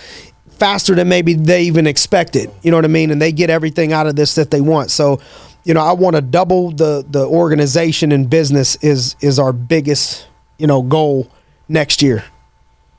faster 0.51 0.97
than 0.97 1.09
maybe 1.09 1.35
they 1.35 1.63
even 1.63 1.87
expected. 1.87 2.51
You 2.63 2.73
know 2.73 2.77
what 2.77 2.85
I 2.85 2.89
mean? 2.89 3.13
And 3.13 3.23
they 3.23 3.31
get 3.31 3.51
everything 3.51 3.93
out 3.93 4.09
of 4.09 4.17
this 4.17 4.35
that 4.35 4.51
they 4.51 4.61
want. 4.61 4.91
So, 4.91 5.21
you 5.63 5.73
know, 5.73 5.81
I 5.81 5.93
want 5.93 6.17
to 6.17 6.23
double 6.23 6.73
the 6.73 7.07
the 7.09 7.25
organization 7.25 8.11
and 8.11 8.29
business 8.29 8.75
is 8.83 9.15
is 9.21 9.39
our 9.39 9.53
biggest, 9.53 10.27
you 10.59 10.67
know, 10.67 10.83
goal 10.83 11.31
next 11.69 12.03
year 12.03 12.25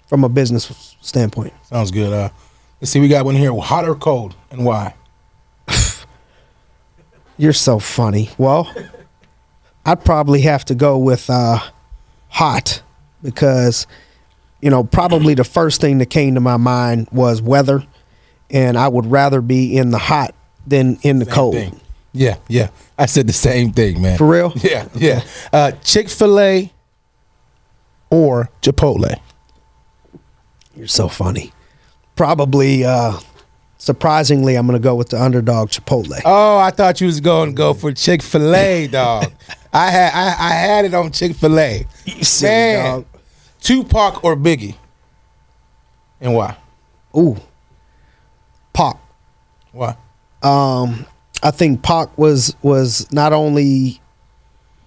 from 0.07 0.23
a 0.23 0.29
business 0.29 0.95
standpoint. 1.01 1.51
Sounds 1.63 1.91
good. 1.91 2.13
Uh, 2.13 2.29
let's 2.81 2.91
see. 2.91 2.99
We 2.99 3.07
got 3.07 3.23
one 3.25 3.35
here. 3.35 3.53
Hot 3.55 3.87
or 3.87 3.95
cold, 3.95 4.35
and 4.49 4.65
why? 4.65 4.95
You're 7.37 7.53
so 7.53 7.79
funny. 7.79 8.29
Well, 8.37 8.73
I'd 9.85 10.03
probably 10.05 10.41
have 10.41 10.65
to 10.65 10.75
go 10.75 10.97
with 10.97 11.29
uh, 11.29 11.59
hot 12.29 12.81
because, 13.23 13.87
you 14.61 14.69
know, 14.69 14.83
probably 14.83 15.33
the 15.33 15.43
first 15.43 15.81
thing 15.81 15.97
that 15.99 16.07
came 16.07 16.35
to 16.35 16.39
my 16.41 16.57
mind 16.57 17.07
was 17.11 17.41
weather, 17.41 17.83
and 18.49 18.77
I 18.77 18.87
would 18.87 19.05
rather 19.07 19.41
be 19.41 19.75
in 19.77 19.89
the 19.91 19.97
hot 19.97 20.35
than 20.67 20.99
in 21.01 21.19
the 21.19 21.25
Same 21.25 21.33
cold. 21.33 21.55
thing. 21.55 21.79
Yeah, 22.13 22.37
yeah. 22.47 22.69
I 22.99 23.05
said 23.05 23.25
the 23.27 23.33
same 23.33 23.71
thing, 23.71 24.01
man. 24.01 24.17
For 24.17 24.27
real? 24.27 24.53
Yeah, 24.61 24.87
yeah. 24.95 25.23
Uh, 25.51 25.71
Chick 25.83 26.09
Fil 26.09 26.39
A 26.39 26.71
or 28.09 28.49
Chipotle. 28.61 29.19
You're 30.75 30.87
so 30.87 31.07
funny. 31.07 31.53
Probably 32.21 32.85
uh, 32.85 33.17
surprisingly, 33.79 34.55
I'm 34.55 34.67
going 34.67 34.79
to 34.79 34.83
go 34.83 34.93
with 34.93 35.09
the 35.09 35.19
underdog 35.19 35.69
Chipotle. 35.69 36.21
Oh, 36.23 36.59
I 36.59 36.69
thought 36.69 37.01
you 37.01 37.07
was 37.07 37.19
going 37.19 37.49
to 37.49 37.55
go 37.55 37.73
for 37.73 37.91
Chick 37.93 38.21
Fil 38.21 38.55
A, 38.55 38.85
dog. 38.85 39.31
I 39.73 39.89
had 39.89 40.11
I, 40.13 40.27
I 40.27 40.49
had 40.51 40.85
it 40.85 40.93
on 40.93 41.11
Chick 41.11 41.35
Fil 41.35 41.59
A. 41.59 41.87
Silly 42.21 42.51
Man, 42.51 42.85
dog. 42.85 43.05
Tupac 43.61 44.23
or 44.23 44.35
Biggie, 44.35 44.75
and 46.19 46.35
why? 46.35 46.55
Ooh, 47.17 47.37
Pac. 48.71 48.97
Why? 49.71 49.97
Um, 50.43 51.07
I 51.41 51.49
think 51.49 51.81
Pac 51.81 52.15
was 52.19 52.55
was 52.61 53.11
not 53.11 53.33
only 53.33 53.99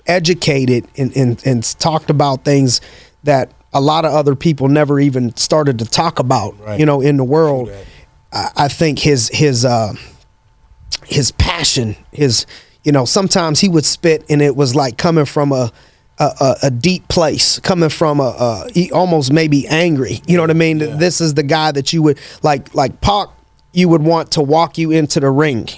educated 0.07 0.87
and, 0.97 1.17
and 1.17 1.45
and 1.45 1.65
talked 1.81 2.11
about 2.11 2.45
things 2.45 2.81
that 3.25 3.51
a 3.75 3.81
lot 3.81 4.05
of 4.05 4.13
other 4.13 4.35
people 4.35 4.69
never 4.69 4.99
even 5.01 5.37
started 5.37 5.79
to 5.81 5.85
talk 5.85 6.19
about. 6.19 6.59
Right. 6.61 6.81
You 6.81 6.87
know, 6.87 7.01
in 7.01 7.17
the 7.17 7.25
world. 7.25 7.71
I, 8.33 8.51
I 8.57 8.69
think 8.69 8.99
his 8.99 9.29
his 9.29 9.65
uh, 9.65 9.95
his 11.05 11.31
passion, 11.33 11.97
his 12.13 12.47
you 12.83 12.93
know, 12.93 13.05
sometimes 13.05 13.61
he 13.61 13.69
would 13.69 13.85
spit 13.85 14.25
and 14.29 14.43
it 14.43 14.57
was 14.57 14.75
like 14.75 14.99
coming 14.99 15.25
from 15.25 15.53
a 15.53 15.73
a, 16.19 16.25
a, 16.41 16.57
a 16.65 16.71
deep 16.71 17.09
place, 17.09 17.59
coming 17.61 17.89
from 17.89 18.21
a, 18.21 18.35
a 18.39 18.71
he 18.73 18.93
almost 18.93 19.33
maybe 19.33 19.67
angry. 19.69 20.21
You 20.27 20.37
know 20.37 20.43
what 20.43 20.51
I 20.51 20.55
mean? 20.55 20.79
This 20.79 21.21
is 21.21 21.35
the 21.35 21.43
guy 21.43 21.73
that 21.73 21.93
you 21.93 22.03
would 22.03 22.19
like 22.43 22.75
like 22.75 23.01
Pac. 23.01 23.29
You 23.73 23.89
would 23.89 24.03
want 24.03 24.33
to 24.33 24.43
walk 24.43 24.79
you 24.79 24.93
into 24.93 25.19
the 25.19 25.31
ring. 25.31 25.69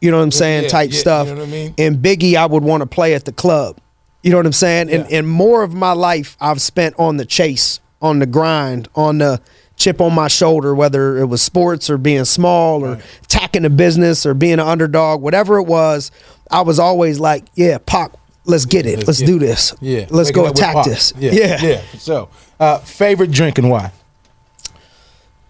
You 0.00 0.10
know 0.10 0.18
what 0.18 0.22
I'm 0.22 0.30
saying? 0.30 0.64
yeah, 0.64 0.68
Type 0.68 0.90
yeah, 0.92 0.98
stuff. 0.98 1.28
you 1.28 1.34
know 1.34 1.40
what 1.40 1.48
I 1.48 1.50
mean? 1.50 1.74
And 1.76 1.96
Biggie, 1.96 2.34
I 2.36 2.46
would 2.46 2.62
want 2.62 2.82
to 2.82 2.86
play 2.86 3.14
at 3.14 3.24
the 3.24 3.32
club. 3.32 3.78
You 4.22 4.30
know 4.30 4.36
what 4.36 4.46
I'm 4.46 4.52
saying? 4.52 4.90
And 4.90 5.06
Yeah. 5.10 5.18
and 5.18 5.28
more 5.28 5.62
of 5.62 5.72
my 5.74 5.92
life 5.92 6.36
I've 6.40 6.60
spent 6.60 6.94
on 6.98 7.16
the 7.16 7.24
chase, 7.24 7.80
on 8.02 8.18
the 8.18 8.26
grind, 8.26 8.88
on 8.94 9.18
the 9.18 9.40
chip 9.76 10.00
on 10.00 10.14
my 10.14 10.28
shoulder, 10.28 10.74
whether 10.74 11.16
it 11.16 11.24
was 11.26 11.40
sports 11.40 11.88
or 11.88 11.96
being 11.96 12.26
small 12.26 12.84
or 12.84 12.98
attacking 13.24 13.64
a 13.64 13.70
business 13.70 14.26
or 14.26 14.34
being 14.34 14.54
an 14.54 14.60
underdog, 14.60 15.22
whatever 15.22 15.56
it 15.56 15.62
was. 15.64 16.10
I 16.50 16.60
was 16.60 16.78
always 16.78 17.18
like, 17.18 17.44
yeah, 17.54 17.78
Pac, 17.86 18.12
let's 18.44 18.66
get 18.66 18.84
it. 18.84 19.06
Let's, 19.06 19.20
get 19.20 19.26
do 19.26 19.36
it. 19.36 19.40
this. 19.40 19.72
Yeah, 19.80 20.04
Let's 20.10 20.28
waking 20.30 20.42
go 20.44 20.50
attack 20.50 20.84
this. 20.84 21.14
Yeah, 21.18 21.32
yeah. 21.32 21.62
yeah. 21.62 21.80
So, 21.98 22.28
uh, 22.58 22.78
favorite 22.80 23.30
drink 23.30 23.56
and 23.56 23.70
why? 23.70 23.90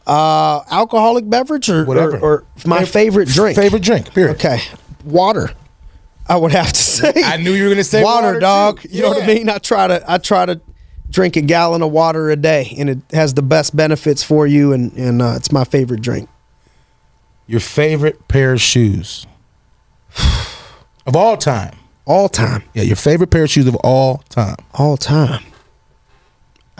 Uh, 0.06 0.62
alcoholic 0.70 1.28
beverage 1.28 1.68
or, 1.68 1.84
Whatever. 1.84 2.18
or, 2.18 2.30
or 2.40 2.44
my 2.66 2.84
favorite 2.84 3.28
drink. 3.28 3.56
Favorite 3.56 3.82
drink. 3.82 4.12
Period. 4.14 4.34
Okay. 4.36 4.60
Water. 5.04 5.50
I 6.30 6.36
would 6.36 6.52
have 6.52 6.68
to 6.72 6.80
say. 6.80 7.12
I 7.16 7.36
knew 7.36 7.52
you 7.52 7.64
were 7.64 7.70
gonna 7.70 7.84
say 7.84 8.02
water, 8.02 8.28
water, 8.28 8.40
dog. 8.40 8.80
too. 8.80 8.88
You 8.90 9.02
know 9.02 9.08
what 9.10 9.22
I 9.24 9.26
mean? 9.26 9.48
I 9.50 9.58
try 9.58 9.86
to 9.88 10.02
I 10.10 10.18
try 10.18 10.46
to 10.46 10.60
drink 11.10 11.36
a 11.36 11.40
gallon 11.42 11.82
of 11.82 11.90
water 11.90 12.30
a 12.30 12.36
day, 12.36 12.74
and 12.78 12.88
it 12.88 12.98
has 13.12 13.34
the 13.34 13.42
best 13.42 13.74
benefits 13.74 14.22
for 14.22 14.46
you, 14.46 14.72
and 14.72 14.92
and 14.92 15.20
uh, 15.20 15.34
it's 15.36 15.50
my 15.52 15.64
favorite 15.64 16.00
drink. 16.02 16.28
Your 17.48 17.60
favorite 17.60 18.28
pair 18.28 18.52
of 18.52 18.60
shoes 18.60 19.26
of 21.06 21.16
all 21.16 21.36
time. 21.36 21.76
All 22.06 22.28
time, 22.28 22.64
Yeah, 22.74 22.82
your 22.82 22.96
favorite 22.96 23.30
pair 23.30 23.44
of 23.44 23.50
shoes 23.50 23.66
of 23.68 23.76
all 23.76 24.18
time. 24.30 24.56
all 24.74 24.96
time. 24.96 25.44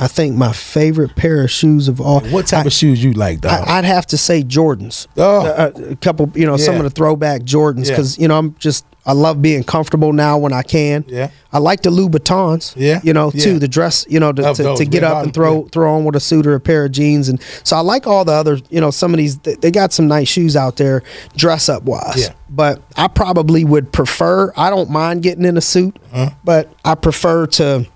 I 0.03 0.09
think 0.09 0.35
my 0.35 0.53
favorite 0.53 1.15
pair 1.15 1.45
of 1.45 1.51
shoes 1.51 1.87
of 1.87 2.01
all. 2.01 2.21
What 2.21 2.47
type 2.47 2.65
I, 2.65 2.69
of 2.69 2.73
shoes 2.73 3.05
you 3.05 3.13
like, 3.13 3.43
dog? 3.43 3.69
I, 3.69 3.77
I'd 3.79 3.85
have 3.85 4.07
to 4.07 4.17
say 4.17 4.43
Jordans. 4.43 5.07
Oh. 5.19 5.47
Uh, 5.47 5.71
a 5.91 5.97
couple, 5.97 6.33
you 6.35 6.47
know, 6.47 6.57
some 6.57 6.77
of 6.77 6.85
the 6.85 6.91
throwback 6.91 7.43
Jordans 7.43 7.85
Yeah. 7.87 7.93
because 7.93 8.19
you 8.19 8.27
know 8.27 8.39
I'm 8.39 8.55
just 8.59 8.87
I 9.05 9.13
love 9.13 9.41
being 9.43 9.63
comfortable 9.65 10.13
now 10.13 10.37
when 10.39 10.53
I 10.53 10.63
can. 10.63 11.05
Yeah. 11.09 11.31
I 11.53 11.59
like 11.59 11.83
the 11.83 11.91
Louboutins. 11.91 12.75
Yeah. 12.77 13.01
you 13.03 13.13
know, 13.13 13.31
Yeah. 13.35 13.45
too 13.45 13.59
the 13.59 13.69
dress. 13.69 14.07
You 14.09 14.21
know, 14.21 14.33
to, 14.33 14.55
to, 14.55 14.63
those, 14.63 14.79
to 14.79 14.85
get 14.87 15.05
up 15.05 15.23
and 15.25 15.35
throw 15.35 15.63
yeah. 15.65 15.69
throw 15.71 15.95
on 15.95 16.05
with 16.05 16.17
a 16.17 16.21
suit 16.21 16.47
or 16.47 16.55
a 16.55 16.61
pair 16.61 16.87
of 16.87 16.93
jeans, 16.93 17.29
and 17.29 17.39
so 17.63 17.77
I 17.77 17.81
like 17.81 18.07
all 18.07 18.25
the 18.25 18.33
other. 18.33 18.59
You 18.71 18.81
know, 18.81 18.91
some 18.91 19.13
of 19.13 19.19
these 19.19 19.37
they, 19.39 19.55
they 19.57 19.71
got 19.71 19.93
some 19.93 20.09
nice 20.09 20.29
shoes 20.29 20.57
out 20.57 20.77
there, 20.77 21.03
dress 21.37 21.69
up 21.69 21.83
wise. 21.83 22.23
Yeah. 22.29 22.33
But 22.49 22.83
I 22.97 23.09
probably 23.09 23.65
would 23.65 23.93
prefer. 23.93 24.53
I 24.57 24.71
don't 24.71 24.89
mind 24.91 25.23
getting 25.23 25.45
in 25.45 25.57
a 25.59 25.61
suit, 25.63 25.99
Uh-huh. 26.13 26.31
but 26.43 26.73
I 26.85 26.95
prefer 26.95 27.47
to 27.47 27.87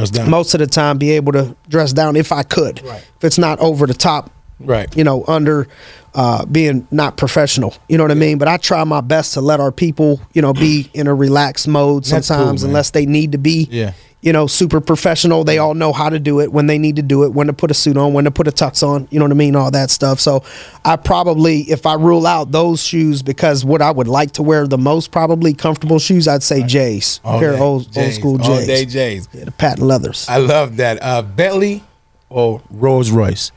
Just 0.00 0.14
down. 0.14 0.30
most 0.30 0.54
of 0.54 0.60
the 0.60 0.66
time 0.66 0.98
be 0.98 1.10
able 1.12 1.32
to 1.32 1.56
dress 1.68 1.92
down 1.92 2.16
if 2.16 2.32
I 2.32 2.42
could. 2.42 2.82
Right. 2.82 3.02
If 3.16 3.24
it's 3.24 3.38
not 3.38 3.58
over 3.60 3.86
the 3.86 3.94
top, 3.94 4.30
Right. 4.60 4.94
You 4.94 5.04
know, 5.04 5.24
under 5.26 5.68
uh, 6.14 6.44
being 6.44 6.86
not 6.90 7.16
professional. 7.16 7.74
You 7.88 7.96
know 7.96 8.04
what 8.04 8.10
I 8.10 8.14
mean? 8.14 8.38
But 8.38 8.48
I 8.48 8.56
try 8.58 8.84
my 8.84 9.00
best 9.00 9.34
to 9.34 9.40
let 9.40 9.58
our 9.60 9.72
people, 9.72 10.20
you 10.34 10.42
know, 10.42 10.52
be 10.52 10.90
in 10.92 11.06
a 11.06 11.14
relaxed 11.14 11.66
mode 11.66 12.04
sometimes, 12.04 12.60
cool, 12.60 12.68
unless 12.68 12.90
they 12.90 13.06
need 13.06 13.32
to 13.32 13.38
be. 13.38 13.68
Yeah. 13.70 13.92
You 14.22 14.34
know, 14.34 14.46
super 14.46 14.82
professional. 14.82 15.44
They 15.44 15.56
all 15.56 15.72
know 15.72 15.94
how 15.94 16.10
to 16.10 16.18
do 16.18 16.40
it 16.40 16.52
when 16.52 16.66
they 16.66 16.76
need 16.76 16.96
to 16.96 17.02
do 17.02 17.24
it, 17.24 17.32
when 17.32 17.46
to 17.46 17.54
put 17.54 17.70
a 17.70 17.74
suit 17.74 17.96
on, 17.96 18.12
when 18.12 18.24
to 18.24 18.30
put 18.30 18.46
a 18.46 18.50
tux 18.52 18.86
on. 18.86 19.08
You 19.10 19.18
know 19.18 19.24
what 19.24 19.30
I 19.32 19.34
mean? 19.34 19.56
All 19.56 19.70
that 19.70 19.90
stuff. 19.90 20.20
So, 20.20 20.44
I 20.84 20.96
probably, 20.96 21.60
if 21.70 21.86
I 21.86 21.94
rule 21.94 22.26
out 22.26 22.52
those 22.52 22.82
shoes, 22.82 23.22
because 23.22 23.64
what 23.64 23.80
I 23.80 23.90
would 23.90 24.08
like 24.08 24.32
to 24.32 24.42
wear 24.42 24.66
the 24.66 24.76
most, 24.76 25.10
probably 25.10 25.54
comfortable 25.54 25.98
shoes, 25.98 26.28
I'd 26.28 26.42
say 26.42 26.62
J's, 26.62 27.20
All 27.24 27.38
pair 27.40 27.52
day 27.52 27.56
of 27.56 27.62
old, 27.62 27.82
old 27.86 27.92
J's. 27.92 28.16
school 28.16 28.42
All 28.42 28.56
J's. 28.58 28.66
day 28.66 28.84
J's. 28.84 29.28
Yeah, 29.32 29.44
the 29.46 29.52
patent 29.52 29.86
leathers. 29.86 30.26
I 30.28 30.36
love 30.36 30.76
that. 30.76 30.98
Uh, 31.02 31.22
Bentley 31.22 31.82
or 32.28 32.60
Rolls 32.70 33.10
Royce? 33.10 33.52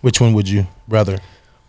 Which 0.00 0.20
one 0.20 0.32
would 0.34 0.48
you 0.48 0.66
rather? 0.88 1.18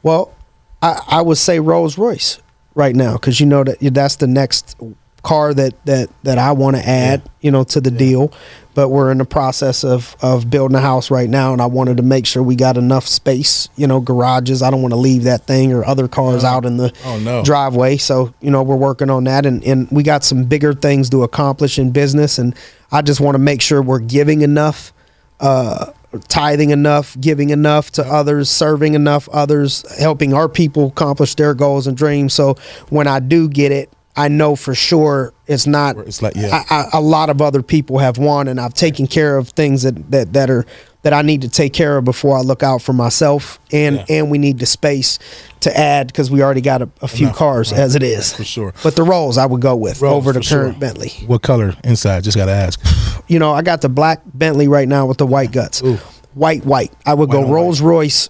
Well, 0.03 0.33
I, 0.81 0.99
I 1.07 1.21
would 1.21 1.37
say 1.37 1.59
Rolls 1.59 1.97
Royce 1.97 2.41
right 2.73 2.95
now 2.95 3.13
because 3.13 3.39
you 3.39 3.45
know 3.45 3.63
that 3.63 3.77
that's 3.93 4.15
the 4.15 4.27
next 4.27 4.75
car 5.23 5.53
that 5.53 5.73
that 5.85 6.09
that 6.23 6.37
I 6.37 6.51
want 6.53 6.77
to 6.77 6.87
add, 6.87 7.21
you 7.41 7.51
know, 7.51 7.63
to 7.65 7.81
the 7.81 7.91
deal. 7.91 8.33
But 8.73 8.87
we're 8.89 9.11
in 9.11 9.17
the 9.17 9.25
process 9.25 9.83
of 9.83 10.15
of 10.21 10.49
building 10.49 10.75
a 10.77 10.81
house 10.81 11.11
right 11.11 11.29
now, 11.29 11.51
and 11.51 11.61
I 11.61 11.65
wanted 11.65 11.97
to 11.97 12.03
make 12.03 12.25
sure 12.25 12.41
we 12.41 12.55
got 12.55 12.77
enough 12.77 13.05
space, 13.05 13.67
you 13.75 13.85
know, 13.85 13.99
garages. 13.99 14.61
I 14.61 14.71
don't 14.71 14.81
want 14.81 14.93
to 14.93 14.97
leave 14.99 15.23
that 15.23 15.45
thing 15.45 15.73
or 15.73 15.83
other 15.85 16.07
cars 16.07 16.43
out 16.45 16.65
in 16.65 16.77
the 16.77 16.93
Oh, 17.05 17.19
no. 17.19 17.43
driveway. 17.43 17.97
So 17.97 18.33
you 18.41 18.49
know, 18.49 18.63
we're 18.63 18.77
working 18.77 19.09
on 19.09 19.25
that, 19.25 19.45
and 19.45 19.61
and 19.65 19.89
we 19.91 20.03
got 20.03 20.23
some 20.23 20.45
bigger 20.45 20.73
things 20.73 21.09
to 21.09 21.23
accomplish 21.23 21.77
in 21.77 21.91
business, 21.91 22.39
and 22.39 22.55
I 22.93 23.01
just 23.01 23.19
want 23.19 23.35
to 23.35 23.39
make 23.39 23.61
sure 23.61 23.81
we're 23.81 23.99
giving 23.99 24.41
enough. 24.41 24.93
Uh, 25.39 25.91
tithing 26.27 26.69
enough, 26.71 27.17
giving 27.21 27.49
enough 27.51 27.89
to 27.91 28.03
others, 28.05 28.49
serving 28.49 28.93
enough 28.95 29.27
others, 29.29 29.83
helping 29.97 30.33
our 30.33 30.49
people 30.49 30.87
accomplish 30.87 31.35
their 31.35 31.53
goals 31.53 31.87
and 31.87 31.95
dreams. 31.97 32.33
So 32.33 32.55
when 32.89 33.07
I 33.07 33.19
do 33.19 33.47
get 33.47 33.71
it, 33.71 33.89
I 34.15 34.27
know 34.27 34.55
for 34.55 34.75
sure 34.75 35.33
it's 35.47 35.65
not. 35.67 35.97
It's 35.99 36.21
like, 36.21 36.35
yeah. 36.35 36.63
I, 36.69 36.75
I, 36.75 36.85
a 36.93 37.01
lot 37.01 37.29
of 37.29 37.41
other 37.41 37.61
people 37.63 37.99
have 37.99 38.17
won, 38.17 38.47
and 38.47 38.59
I've 38.59 38.73
taken 38.73 39.07
care 39.07 39.37
of 39.37 39.49
things 39.49 39.83
that 39.83 40.11
that 40.11 40.33
that 40.33 40.49
are 40.49 40.65
that 41.03 41.13
I 41.13 41.21
need 41.23 41.41
to 41.41 41.49
take 41.49 41.73
care 41.73 41.97
of 41.97 42.03
before 42.05 42.37
I 42.37 42.41
look 42.41 42.61
out 42.61 42.81
for 42.81 42.93
myself, 42.93 43.59
and 43.71 43.95
Yeah. 43.97 44.05
and 44.09 44.29
we 44.31 44.37
need 44.37 44.59
the 44.59 44.65
space 44.65 45.17
to 45.61 45.75
add 45.77 46.07
because 46.07 46.29
we 46.29 46.41
already 46.43 46.61
got 46.61 46.81
a, 46.81 46.89
a 47.01 47.07
few 47.07 47.27
Enough, 47.27 47.37
cars 47.37 47.71
right. 47.71 47.79
as 47.81 47.95
it 47.95 48.03
is 48.03 48.33
For 48.33 48.43
sure. 48.43 48.73
But 48.83 48.95
the 48.95 49.03
rolls 49.03 49.37
I 49.37 49.45
would 49.45 49.61
go 49.61 49.75
with 49.75 50.01
Rolls, 50.01 50.17
over 50.17 50.33
the 50.33 50.39
for 50.39 50.43
sure. 50.43 50.61
current 50.63 50.79
Bentley. 50.79 51.09
What 51.27 51.41
color 51.41 51.75
inside? 51.83 52.23
Just 52.23 52.35
gotta 52.37 52.51
ask. 52.51 52.79
You 53.27 53.39
know, 53.39 53.51
I 53.53 53.61
got 53.61 53.81
the 53.81 53.89
black 53.89 54.21
Bentley 54.33 54.67
right 54.67 54.87
now 54.87 55.05
with 55.05 55.17
the 55.19 55.25
white 55.27 55.51
guts. 55.51 55.81
Ooh. 55.83 55.97
White, 56.33 56.65
white. 56.65 56.91
I 57.05 57.13
would 57.13 57.29
White 57.29 57.45
go 57.45 57.51
Rolls 57.51 57.81
Royce, 57.81 58.29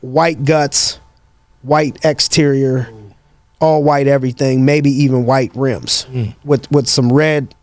white 0.00 0.44
guts, 0.44 0.98
white 1.62 1.98
exterior, 2.04 2.90
all 3.60 3.82
white 3.82 4.06
everything, 4.06 4.64
maybe 4.64 4.90
even 4.90 5.24
white 5.26 5.50
rims 5.54 6.06
Mm. 6.12 6.34
with 6.44 6.70
with 6.70 6.86
some 6.86 7.12
red 7.12 7.54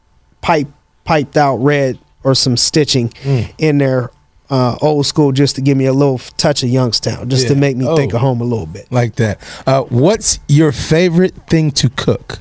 pipe 0.41 0.67
piped 1.05 1.37
out 1.37 1.57
red 1.57 1.97
or 2.23 2.35
some 2.35 2.57
stitching 2.57 3.09
Mm. 3.23 3.49
in 3.57 3.77
there. 3.79 4.11
Uh, 4.47 4.75
old 4.79 5.07
school, 5.07 5.31
just 5.31 5.55
to 5.55 5.61
give 5.61 5.75
me 5.75 5.85
a 5.85 5.93
little 5.93 6.19
touch 6.37 6.61
of 6.61 6.69
Youngstown, 6.69 7.27
just 7.31 7.47
to 7.47 7.55
make 7.55 7.75
me 7.75 7.83
think 7.95 8.13
Oh. 8.13 8.17
of 8.17 8.21
home 8.21 8.41
a 8.41 8.43
little 8.43 8.67
bit. 8.67 8.85
Like 8.91 9.15
that. 9.15 9.39
Uh, 9.65 9.81
what's 9.89 10.37
your 10.47 10.71
favorite 10.71 11.33
thing 11.49 11.71
to 11.71 11.89
cook? 11.89 12.37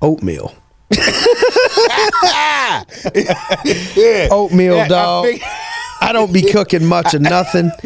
Oatmeal, 0.00 0.54
Yeah. 3.94 4.28
oatmeal, 4.30 4.76
Yeah, 4.76 4.88
dog. 4.88 5.26
I 6.06 6.12
don't 6.12 6.32
be 6.32 6.42
cooking 6.42 6.84
much 6.84 7.14
of 7.14 7.22
nothing. 7.22 7.70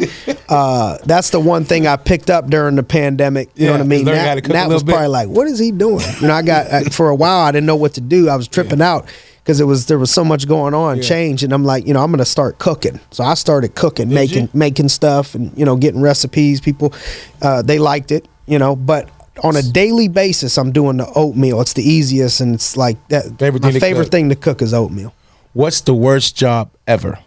Uh, 0.51 0.97
that's 1.05 1.29
the 1.29 1.39
one 1.39 1.63
thing 1.63 1.87
I 1.87 1.95
picked 1.95 2.29
up 2.29 2.47
during 2.49 2.75
the 2.75 2.83
pandemic. 2.83 3.49
You 3.55 3.67
know 3.67 3.71
what 3.71 3.79
I 3.79 3.85
mean? 3.85 4.03
learn 4.05 4.17
how 4.17 4.35
to 4.35 4.41
That, 4.41 4.51
that 4.51 4.67
was 4.69 4.83
bit. 4.83 4.91
probably 4.91 5.07
like, 5.07 5.29
what 5.29 5.47
is 5.47 5.57
he 5.57 5.71
doing? 5.71 6.05
You 6.19 6.27
know, 6.27 6.33
I 6.33 6.41
got 6.41 6.67
uh, 6.67 6.89
for 6.89 7.07
a 7.07 7.15
while 7.15 7.39
I 7.45 7.53
didn't 7.53 7.67
know 7.67 7.77
what 7.77 7.93
to 7.93 8.01
do. 8.01 8.27
I 8.27 8.35
was 8.35 8.49
tripping 8.49 8.81
out 8.81 9.07
because 9.41 9.61
it 9.61 9.63
was 9.63 9.85
there 9.85 9.97
was 9.97 10.11
so 10.11 10.25
much 10.25 10.49
going 10.49 10.73
on, 10.73 10.97
Yeah. 10.97 11.03
change, 11.03 11.43
and 11.45 11.53
I'm 11.53 11.63
like, 11.63 11.87
you 11.87 11.93
know, 11.93 12.03
I'm 12.03 12.11
gonna 12.11 12.25
start 12.25 12.59
cooking. 12.59 12.99
So 13.11 13.23
I 13.23 13.35
started 13.35 13.75
cooking, 13.75 14.09
making 14.09 14.43
you? 14.43 14.49
making 14.53 14.89
stuff, 14.89 15.35
and 15.35 15.57
you 15.57 15.63
know, 15.63 15.77
getting 15.77 16.01
recipes. 16.01 16.59
People, 16.59 16.93
uh, 17.41 17.61
they 17.61 17.79
liked 17.79 18.11
it, 18.11 18.27
you 18.45 18.59
know, 18.59 18.75
but. 18.75 19.09
On 19.45 19.55
a 19.55 19.61
daily 19.63 20.09
basis, 20.09 20.57
I'm 20.57 20.73
doing 20.73 20.97
the 20.97 21.09
oatmeal. 21.15 21.61
It's 21.61 21.73
the 21.73 21.81
easiest, 21.89 22.41
and 22.41 22.53
it's 22.53 22.75
like 22.75 22.97
that. 23.07 23.39
Favorite 23.39 23.63
my 23.63 23.71
favorite 23.71 24.03
cook. 24.03 24.11
thing 24.11 24.27
to 24.29 24.35
cook 24.35 24.61
is 24.61 24.73
oatmeal. 24.73 25.13
What's 25.53 25.79
the 25.81 25.93
worst 25.95 26.35
job 26.35 26.69
ever 26.85 27.17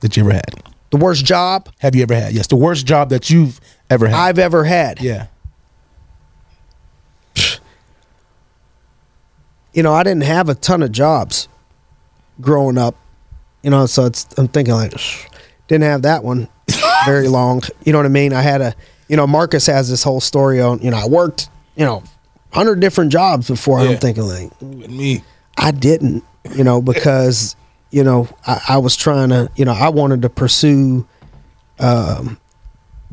that 0.00 0.16
you 0.16 0.24
ever 0.24 0.32
had? 0.32 0.54
The 0.90 0.96
worst 0.96 1.24
job 1.24 1.68
Have 1.80 1.94
you 1.94 2.02
ever 2.02 2.14
had? 2.14 2.32
Yes, 2.32 2.46
the 2.46 2.56
worst 2.56 2.86
job 2.86 3.10
that 3.10 3.28
you've 3.30 3.60
ever 3.90 4.08
had. 4.08 4.16
I've 4.16 4.38
ever 4.38 4.64
had. 4.64 5.00
yeah. 5.00 5.26
you 9.72 9.82
know, 9.82 9.92
I 9.92 10.02
didn't 10.02 10.22
have 10.22 10.48
a 10.48 10.54
ton 10.54 10.82
of 10.82 10.92
jobs 10.92 11.48
growing 12.40 12.78
up. 12.78 12.96
You 13.62 13.70
know, 13.70 13.86
so 13.86 14.06
it's 14.06 14.26
I'm 14.38 14.48
thinking 14.48 14.74
like 14.74 14.92
didn't 15.66 15.84
have 15.84 16.02
that 16.02 16.24
one 16.24 16.48
very 17.04 17.28
long. 17.28 17.62
You 17.84 17.92
know 17.92 17.98
what 17.98 18.06
I 18.06 18.10
mean? 18.10 18.32
I 18.32 18.40
had 18.40 18.60
a 18.60 18.74
you 19.08 19.16
know, 19.16 19.26
Marcus 19.26 19.66
has 19.66 19.88
this 19.88 20.02
whole 20.02 20.20
story 20.20 20.60
on, 20.60 20.80
you 20.80 20.90
know, 20.90 20.98
I 20.98 21.06
worked, 21.06 21.48
you 21.76 21.84
know, 21.84 22.02
hundred 22.52 22.80
different 22.80 23.10
jobs 23.10 23.48
before. 23.48 23.82
Yeah. 23.82 23.90
I'm 23.90 23.98
thinking 23.98 24.24
like, 24.24 24.62
me. 24.62 25.24
I 25.56 25.70
didn't, 25.70 26.24
you 26.54 26.62
know, 26.62 26.80
because 26.80 27.56
you 27.90 28.04
know 28.04 28.28
I, 28.46 28.60
I 28.70 28.78
was 28.78 28.96
trying 28.96 29.30
to, 29.30 29.50
you 29.56 29.64
know, 29.64 29.72
I 29.72 29.88
wanted 29.88 30.22
to 30.22 30.28
pursue 30.30 31.06
um, 31.78 32.38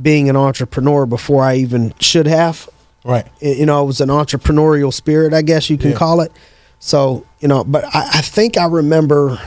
being 0.02 0.30
an 0.30 0.36
entrepreneur 0.36 1.06
before 1.06 1.44
I 1.44 1.56
even 1.58 1.94
should 2.00 2.28
have. 2.28 2.68
Right. 3.04 3.28
You 3.40 3.66
know, 3.66 3.84
it 3.84 3.86
was 3.86 4.02
an 4.02 4.10
entrepreneurial 4.10 4.92
spirit, 4.94 5.34
I 5.34 5.42
guess 5.44 5.70
you 5.70 5.78
can 5.78 5.92
Yeah. 5.92 5.98
call 5.98 6.22
it. 6.22 6.32
So, 6.80 7.26
you 7.40 7.48
know, 7.48 7.64
but 7.64 7.86
I, 7.86 8.10
I 8.16 8.22
think 8.22 8.58
I 8.58 8.66
remember 8.66 9.40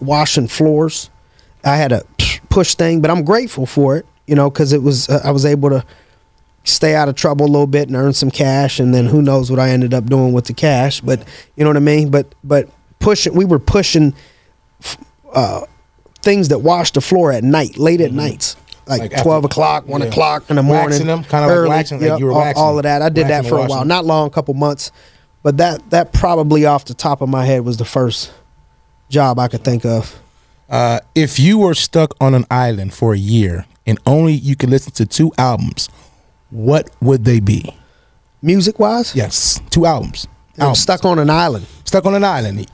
washing 0.00 0.46
floors. 0.48 1.10
I 1.64 1.76
had 1.76 1.90
a 1.92 2.02
push 2.50 2.74
thing, 2.74 3.00
but 3.00 3.10
I'm 3.10 3.24
grateful 3.24 3.66
for 3.66 3.96
it, 3.96 4.06
you 4.26 4.34
know, 4.34 4.50
because 4.50 4.72
it 4.72 4.82
was 4.82 5.08
uh, 5.08 5.20
I 5.24 5.30
was 5.32 5.44
able 5.44 5.70
to 5.70 5.84
stay 6.64 6.94
out 6.94 7.08
of 7.08 7.14
trouble 7.14 7.46
a 7.46 7.48
little 7.48 7.66
bit 7.66 7.88
and 7.88 7.96
earn 7.96 8.12
some 8.12 8.30
cash, 8.30 8.78
and 8.78 8.94
then 8.94 9.06
who 9.06 9.22
knows 9.22 9.50
what 9.50 9.58
I 9.58 9.70
ended 9.70 9.92
up 9.94 10.04
doing 10.06 10.32
with 10.32 10.44
the 10.44 10.52
cash. 10.52 11.00
But 11.00 11.26
you 11.56 11.64
know 11.64 11.70
what 11.70 11.76
I 11.76 11.80
mean. 11.80 12.10
But 12.10 12.34
but 12.44 12.68
pushing, 13.00 13.34
we 13.34 13.44
were 13.44 13.58
pushing 13.58 14.14
uh, 15.32 15.62
things 16.22 16.48
that 16.48 16.58
wash 16.58 16.92
the 16.92 17.00
floor 17.00 17.32
at 17.32 17.44
night, 17.44 17.76
late 17.78 18.00
at 18.00 18.12
nights. 18.12 18.54
Like, 18.54 18.64
Mm-hmm. 18.88 19.00
Like 19.02 19.12
after- 19.12 19.22
twelve 19.24 19.44
o'clock, 19.44 19.86
one 19.86 20.00
yeah. 20.00 20.06
o'clock 20.06 20.44
in 20.48 20.56
the 20.56 20.62
morning, 20.62 20.86
Waxing 20.86 21.06
them? 21.06 21.22
Kinda 21.22 21.46
like 21.46 21.50
early, 21.56 21.68
waxing, 21.68 22.00
like 22.00 22.18
you 22.18 22.24
were 22.24 22.32
all, 22.32 22.38
waxing 22.40 22.62
all 22.64 22.78
of 22.78 22.84
that. 22.84 23.02
I 23.02 23.10
did 23.10 23.28
Waxing 23.28 23.42
that 23.42 23.48
for 23.50 23.56
a 23.56 23.66
while, 23.68 23.80
them. 23.80 23.88
not 23.88 24.06
long, 24.06 24.30
couple 24.30 24.54
months, 24.54 24.92
but 25.42 25.58
that 25.58 25.90
that 25.90 26.14
probably 26.14 26.64
off 26.64 26.86
the 26.86 26.94
top 26.94 27.20
of 27.20 27.28
my 27.28 27.44
head 27.44 27.66
was 27.66 27.76
the 27.76 27.84
first 27.84 28.32
job 29.10 29.38
I 29.38 29.48
could 29.48 29.62
think 29.62 29.84
of. 29.84 30.18
Uh, 30.70 31.00
if 31.14 31.38
you 31.38 31.58
were 31.58 31.74
stuck 31.74 32.14
on 32.18 32.34
an 32.34 32.46
island 32.50 32.94
for 32.94 33.12
a 33.12 33.18
year 33.18 33.66
and 33.86 33.98
only 34.06 34.32
you 34.32 34.56
could 34.56 34.70
listen 34.70 34.92
to 34.92 35.04
two 35.04 35.32
albums, 35.36 35.90
what 36.50 36.88
would 37.02 37.26
they 37.26 37.40
be? 37.40 37.74
Music 38.40 38.78
wise, 38.78 39.14
Yes, 39.14 39.60
two 39.68 39.84
albums. 39.84 40.26
I'm 40.58 40.74
stuck 40.74 41.04
on 41.04 41.18
an 41.18 41.28
island. 41.28 41.66
Stuck 41.84 42.06
on 42.06 42.14
an 42.14 42.24
island. 42.24 42.70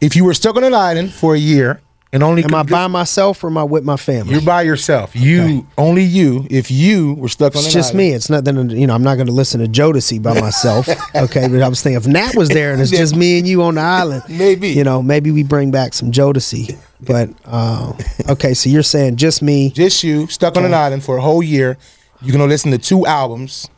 If 0.00 0.16
you 0.16 0.24
were 0.24 0.34
stuck 0.34 0.56
on 0.56 0.64
an 0.64 0.74
island 0.74 1.12
for 1.12 1.34
a 1.34 1.38
year 1.38 1.80
and 2.12 2.22
only 2.22 2.44
Am 2.44 2.54
I 2.54 2.62
by 2.62 2.86
myself 2.86 3.42
or 3.42 3.48
am 3.48 3.58
I 3.58 3.64
with 3.64 3.82
my 3.84 3.96
family? 3.96 4.32
you're 4.34 4.42
by 4.42 4.62
yourself. 4.62 5.16
You 5.16 5.66
only 5.76 6.02
you. 6.04 6.46
If 6.50 6.70
you 6.70 7.14
were 7.14 7.28
stuck 7.28 7.56
on 7.56 7.64
It's 7.64 7.72
just 7.72 7.94
island, 7.94 7.98
me. 7.98 8.12
It's 8.14 8.30
nothing. 8.30 8.70
You 8.70 8.86
know, 8.86 8.94
I'm 8.94 9.02
not 9.02 9.14
going 9.16 9.26
to 9.26 9.32
listen 9.32 9.60
to 9.60 9.66
Jodeci 9.66 10.22
by 10.22 10.38
myself. 10.40 10.88
okay, 11.16 11.48
but 11.48 11.62
I 11.62 11.68
was 11.68 11.82
thinking 11.82 11.96
if 11.96 12.06
Nat 12.06 12.36
was 12.36 12.48
there 12.48 12.72
and 12.72 12.80
it's 12.80 12.90
just 12.90 13.16
me 13.16 13.38
and 13.38 13.48
you 13.48 13.62
on 13.62 13.74
the 13.76 13.80
island, 13.80 14.22
Maybe. 14.28 14.68
You 14.68 14.84
know, 14.84 15.02
maybe 15.02 15.30
we 15.30 15.42
bring 15.42 15.70
back 15.70 15.94
some 15.94 16.12
Jodeci. 16.12 16.78
But 17.00 17.30
um, 17.44 17.96
okay, 18.28 18.54
so 18.54 18.70
you're 18.70 18.82
saying 18.82 19.16
just 19.16 19.42
me. 19.42 19.70
just 19.70 20.02
you 20.04 20.26
stuck 20.28 20.56
on 20.56 20.64
an 20.64 20.72
island 20.74 21.04
for 21.04 21.16
a 21.16 21.20
whole 21.22 21.42
year. 21.42 21.76
You're 22.22 22.32
gonna 22.32 22.46
listen 22.46 22.70
to 22.70 22.78
two 22.78 23.04
albums. 23.06 23.68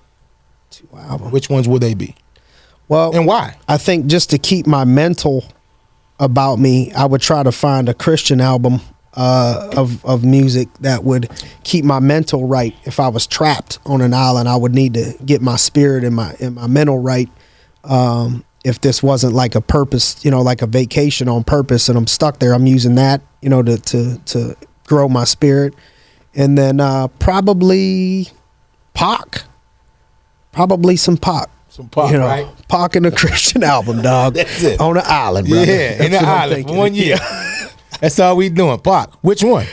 Two 0.71 0.89
albums. 0.97 1.33
Which 1.33 1.49
ones 1.51 1.67
would 1.67 1.83
they 1.83 1.95
be 1.95 2.15
Well, 2.89 3.13
and 3.17 3.27
why? 3.27 3.57
I 3.67 3.79
think 3.79 4.07
just 4.07 4.31
to 4.31 4.39
keep 4.39 4.67
my 4.67 4.85
mental 4.85 5.45
about 6.21 6.59
me, 6.59 6.93
I 6.93 7.07
would 7.07 7.21
try 7.21 7.43
to 7.43 7.53
find 7.53 7.89
a 7.89 7.95
Christian 7.95 8.41
album 8.41 8.81
uh, 9.15 9.71
of 9.77 10.05
of 10.05 10.25
music 10.25 10.69
that 10.81 11.05
would 11.05 11.31
keep 11.65 11.85
my 11.85 11.99
mental 11.99 12.47
right. 12.47 12.75
If 12.85 13.01
I 13.01 13.09
was 13.09 13.27
trapped 13.27 13.79
on 13.85 14.01
an 14.01 14.15
island, 14.15 14.49
I 14.49 14.57
would 14.57 14.75
need 14.75 14.95
to 14.95 15.15
get 15.25 15.43
my 15.43 15.57
spirit 15.57 16.05
and 16.05 16.15
my 16.15 16.35
and 16.41 16.55
my 16.55 16.67
mental 16.67 16.99
right. 16.99 17.29
Um, 17.85 18.45
if 18.65 18.81
this 18.81 19.03
wasn't 19.03 19.35
like 19.35 19.55
a 19.55 19.61
purpose, 19.61 20.25
you 20.25 20.31
know, 20.31 20.43
like 20.43 20.63
a 20.63 20.67
vacation 20.67 21.29
on 21.29 21.45
purpose, 21.45 21.89
and 21.89 21.97
I'm 21.97 22.07
stuck 22.07 22.39
there, 22.39 22.55
I'm 22.55 22.67
using 22.67 22.97
that, 22.97 23.23
you 23.41 23.49
know, 23.49 23.63
to 23.63 23.79
to 23.79 24.19
to 24.19 24.57
grow 24.87 25.09
my 25.09 25.25
spirit, 25.25 25.75
and 26.35 26.57
then 26.57 26.81
uh, 26.81 27.09
probably 27.19 28.29
Pac, 28.95 29.45
probably 30.53 30.97
some 30.97 31.17
Pac. 31.17 31.49
Some 31.79 31.89
Pac, 31.91 32.11
you 32.11 32.19
know, 32.19 32.27
right? 32.27 32.47
Pac 32.69 32.97
and 32.97 33.07
a 33.07 33.11
Christian 33.13 33.63
album, 33.63 34.03
dog. 34.03 34.35
That's 34.35 34.63
it. 34.65 34.81
On 34.81 34.97
an 34.97 35.05
island, 35.07 35.49
brother. 35.49 35.65
Yeah, 35.65 35.93
in 36.05 36.11
That's 36.11 36.11
the 36.11 36.17
what 36.29 36.39
island 36.41 36.67
for 36.69 36.77
one 36.77 36.93
year. 36.95 37.17
Yeah. 37.21 37.71
That's 38.01 38.19
all 38.19 38.37
we 38.37 38.49
doing. 38.49 38.79
Pac. 38.81 39.11
Which 39.23 39.43
one? 39.45 39.65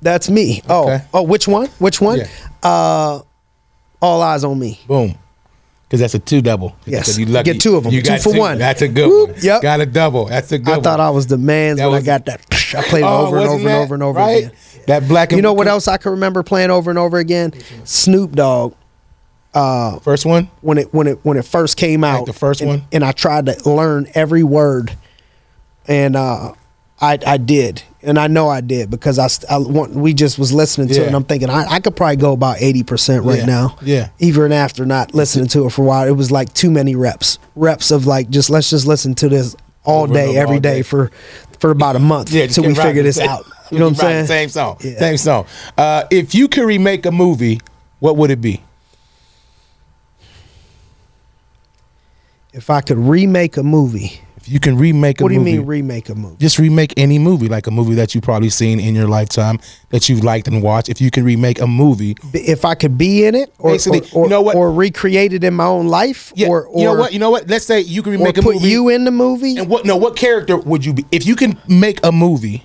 That's 0.00 0.28
me. 0.28 0.60
Oh, 0.68 0.82
Okay. 0.90 1.04
oh, 1.14 1.22
which 1.22 1.46
one? 1.46 1.68
Which 1.78 2.00
one? 2.00 2.18
Yeah. 2.18 2.26
Uh, 2.64 3.20
all 4.00 4.22
eyes 4.22 4.42
on 4.42 4.58
me. 4.58 4.80
Boom. 4.88 5.14
Because 5.84 6.00
that's 6.00 6.14
a 6.14 6.18
two 6.18 6.40
double. 6.42 6.74
Yes. 6.86 7.18
You 7.18 7.26
lucky. 7.26 7.52
Get 7.52 7.60
two 7.60 7.76
of 7.76 7.84
'em. 7.86 7.92
You 7.92 8.02
Two 8.02 8.16
for 8.18 8.32
one. 8.36 8.58
That's 8.58 8.80
a 8.82 8.88
good 8.88 9.08
Whoop. 9.08 9.30
one. 9.32 9.38
Yep. 9.42 9.62
Got 9.62 9.80
a 9.82 9.86
double. 9.86 10.24
That's 10.24 10.50
a 10.50 10.58
good 10.58 10.78
I 10.78 10.80
thought 10.80 10.98
one. 10.98 11.06
I 11.06 11.10
was 11.10 11.26
the 11.28 11.36
man 11.38 11.76
when 11.76 11.90
was- 11.90 12.02
I 12.02 12.06
got 12.06 12.24
that. 12.24 12.40
I 12.74 12.82
played 12.82 13.02
it 13.02 13.06
Oh, 13.06 13.26
over 13.26 13.36
and 13.38 13.46
over 13.48 13.68
and 13.68 13.76
over 13.78 13.94
and 13.94 14.02
over 14.02 14.18
right? 14.18 14.44
again. 14.44 14.52
That 14.86 15.06
black 15.06 15.30
and 15.32 15.36
You 15.38 15.42
know 15.42 15.52
what 15.52 15.68
else 15.68 15.86
I 15.88 15.98
can 15.98 16.12
remember 16.12 16.42
playing 16.42 16.70
over 16.70 16.88
and 16.90 16.98
over 16.98 17.18
again? 17.18 17.52
Snoop 17.84 18.32
Dogg. 18.32 18.72
First 19.54 20.24
one. 20.26 20.50
when 20.60 20.78
it 20.78 20.92
when 20.94 21.06
it 21.06 21.18
when 21.22 21.36
it 21.36 21.44
first 21.44 21.76
came 21.76 22.04
out, 22.04 22.26
the 22.26 22.32
first 22.32 22.60
and- 22.60 22.68
one? 22.70 22.82
and 22.92 23.04
I 23.04 23.12
tried 23.12 23.46
to 23.46 23.70
learn 23.70 24.08
every 24.14 24.42
word, 24.42 24.96
and 25.86 26.16
uh, 26.16 26.52
I 27.00 27.18
I 27.26 27.36
did, 27.36 27.82
and 28.02 28.18
I 28.18 28.28
know 28.28 28.48
I 28.48 28.60
did 28.60 28.90
because 28.90 29.18
I, 29.18 29.28
I 29.54 29.58
want 29.58 29.92
we 29.94 30.14
just 30.14 30.38
was 30.38 30.52
listening 30.52 30.88
to 30.88 31.02
it, 31.02 31.06
and 31.06 31.16
I'm 31.16 31.24
thinking 31.24 31.50
I, 31.50 31.66
I 31.66 31.80
could 31.80 31.96
probably 31.96 32.16
go 32.16 32.32
about 32.32 32.62
eighty 32.62 32.82
percent 32.82 33.24
right 33.24 33.40
Yeah. 33.40 33.44
now, 33.46 33.78
Yeah. 33.82 34.08
even 34.20 34.52
after 34.52 34.86
not 34.86 35.14
listening 35.14 35.48
to 35.48 35.66
it 35.66 35.70
for 35.70 35.82
a 35.82 35.84
while. 35.84 36.06
It 36.08 36.12
was 36.16 36.30
like 36.30 36.52
too 36.54 36.70
many 36.70 36.94
reps, 36.96 37.38
reps 37.56 37.90
of 37.90 38.06
like 38.06 38.30
just 38.30 38.48
let's 38.50 38.70
just 38.70 38.86
listen 38.86 39.14
to 39.16 39.28
this 39.28 39.54
all 39.84 40.04
Over 40.04 40.14
day, 40.14 40.28
over, 40.30 40.38
every 40.38 40.54
all 40.56 40.60
day 40.60 40.76
day. 40.76 40.82
for 40.82 41.10
for 41.58 41.70
about 41.70 41.96
a 41.96 42.00
month 42.00 42.32
Yeah, 42.32 42.44
just 42.46 42.54
till 42.56 42.64
we 42.64 42.74
figure 42.74 43.02
this 43.02 43.16
same- 43.16 43.28
out. 43.28 43.44
You 43.70 43.78
know 43.78 43.86
what 43.86 43.90
I'm 43.92 43.96
saying? 43.96 44.26
Same 44.26 44.48
song. 44.50 44.76
Yeah. 44.80 44.98
Same 44.98 45.16
song. 45.16 45.46
Uh, 45.78 46.04
if 46.10 46.34
you 46.34 46.46
could 46.46 46.64
remake 46.66 47.06
a 47.06 47.10
movie, 47.10 47.58
what 48.00 48.18
would 48.18 48.30
it 48.30 48.40
be? 48.42 48.60
If 52.52 52.68
I 52.70 52.80
could 52.82 52.98
remake 52.98 53.56
a 53.56 53.62
movie, 53.62 54.20
If 54.36 54.46
you 54.48 54.60
can 54.60 54.76
remake 54.76 55.20
a 55.20 55.24
movie. 55.24 55.24
what 55.24 55.28
do 55.28 55.34
you 55.34 55.40
movie, 55.40 55.58
mean 55.58 55.66
remake 55.66 56.08
a 56.10 56.14
movie? 56.14 56.36
just 56.38 56.58
remake 56.58 56.92
any 56.98 57.18
movie, 57.18 57.48
like 57.48 57.66
a 57.66 57.70
movie 57.70 57.94
that 57.94 58.14
you've 58.14 58.24
probably 58.24 58.50
seen 58.50 58.78
in 58.78 58.94
your 58.94 59.08
lifetime 59.08 59.58
that 59.90 60.08
you've 60.08 60.22
liked 60.22 60.48
and 60.48 60.62
watched. 60.62 60.90
If 60.90 61.00
you 61.00 61.10
could 61.10 61.22
remake 61.24 61.60
a 61.62 61.66
movie, 61.66 62.14
if 62.34 62.64
I 62.66 62.74
could 62.74 62.98
be 62.98 63.24
in 63.24 63.34
it, 63.34 63.54
or 63.58 63.70
Basically, 63.72 64.00
or, 64.12 64.22
or, 64.22 64.24
you 64.24 64.30
know 64.30 64.42
what? 64.42 64.54
or 64.56 64.70
recreate 64.70 65.32
it 65.32 65.44
in 65.44 65.54
my 65.54 65.64
own 65.64 65.88
life, 65.88 66.30
yeah, 66.34 66.48
or, 66.48 66.66
or 66.66 66.78
you 66.78 66.84
know 66.84 66.94
what? 66.94 67.12
You 67.14 67.18
know 67.20 67.30
what? 67.30 67.48
Let's 67.48 67.64
say 67.64 67.80
you 67.80 68.02
can 68.02 68.12
remake 68.12 68.36
a 68.36 68.42
put 68.42 68.56
movie. 68.56 68.68
you 68.68 68.88
in 68.90 69.04
the 69.04 69.10
movie. 69.12 69.56
and 69.56 69.68
what? 69.70 69.86
No, 69.86 69.96
what 69.96 70.16
character 70.16 70.58
would 70.58 70.84
you 70.84 70.92
be? 70.92 71.06
If 71.10 71.26
you 71.26 71.36
can 71.36 71.58
make 71.68 72.04
a 72.04 72.12
movie, 72.12 72.64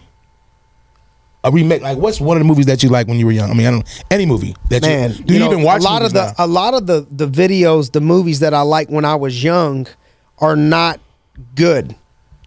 a 1.44 1.52
remake, 1.52 1.82
like 1.82 1.98
what's 1.98 2.20
one 2.20 2.38
of 2.38 2.42
the 2.42 2.48
movies 2.48 2.66
that 2.66 2.84
you 2.84 2.90
like 2.90 3.08
when 3.08 3.18
you 3.20 3.26
were 3.26 3.32
young? 3.32 3.50
I 3.50 3.54
mean, 3.54 3.68
I 3.68 3.72
don't 3.72 4.06
any 4.12 4.26
movie 4.26 4.56
that 4.70 4.82
Man, 4.82 5.12
you 5.12 5.24
do 5.24 5.34
you, 5.34 5.40
know, 5.40 5.52
even 5.52 5.64
watch 5.64 5.82
a 5.82 5.84
lot 5.84 6.02
of 6.04 6.14
the 6.14 6.26
now? 6.28 6.34
a 6.38 6.48
lot 6.48 6.74
of 6.74 6.88
the 6.88 7.08
the 7.12 7.28
videos, 7.28 7.92
the 7.92 8.02
movies 8.02 8.40
that 8.40 8.54
I 8.54 8.62
like 8.62 8.90
when 8.90 9.06
I 9.06 9.16
was 9.16 9.44
young, 9.44 9.88
are 10.40 10.56
not 10.56 11.00
good. 11.56 11.96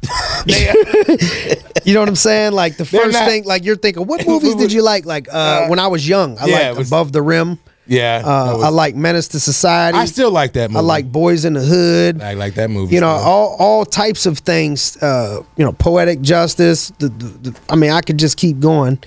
you 0.47 1.95
know 1.95 2.01
what 2.01 2.09
I'm 2.09 2.17
saying? 2.17 2.53
Like 2.53 2.77
the 2.77 2.85
first 2.85 3.13
not- 3.13 3.29
thing, 3.29 3.45
like 3.45 3.65
you're 3.65 3.77
thinking, 3.77 4.07
what 4.07 4.27
movies 4.33 4.55
did 4.55 4.73
you 4.73 4.83
like? 4.83 5.05
Like 5.07 5.29
uh, 5.31 5.67
when 5.69 5.79
I 5.79 5.87
was 5.89 6.09
young, 6.09 6.39
I 6.39 6.47
yeah, 6.47 6.69
like 6.71 6.79
was- 6.79 6.89
Above 6.89 7.13
the 7.13 7.23
Rim. 7.23 7.59
Yeah, 7.91 8.23
Uh, 8.25 8.55
was- 8.57 8.65
I 8.65 8.69
like 8.69 8.95
Menace 8.97 9.29
to 9.29 9.41
Society. 9.41 9.99
I 9.99 10.05
still 10.07 10.31
like 10.31 10.53
that 10.55 10.71
movie. 10.71 10.79
I 10.79 10.83
like 10.83 11.11
Boys 11.13 11.45
in 11.45 11.53
the 11.55 11.61
Hood. 11.61 12.23
I 12.23 12.35
like 12.35 12.55
that 12.55 12.71
movie. 12.71 12.95
you 12.95 13.01
know 13.01 13.17
still. 13.19 13.29
all 13.29 13.57
all 13.59 13.85
types 13.85 14.25
of 14.27 14.39
things 14.39 14.97
uh 15.03 15.43
you 15.57 15.65
know 15.65 15.73
poetic 15.73 16.21
justice 16.23 16.93
the, 16.99 17.09
the, 17.09 17.51
the 17.51 17.61
i 17.69 17.75
mean 17.77 17.91
i 17.91 18.01
could 18.01 18.19
just 18.19 18.37
keep 18.37 18.61
going 18.61 18.99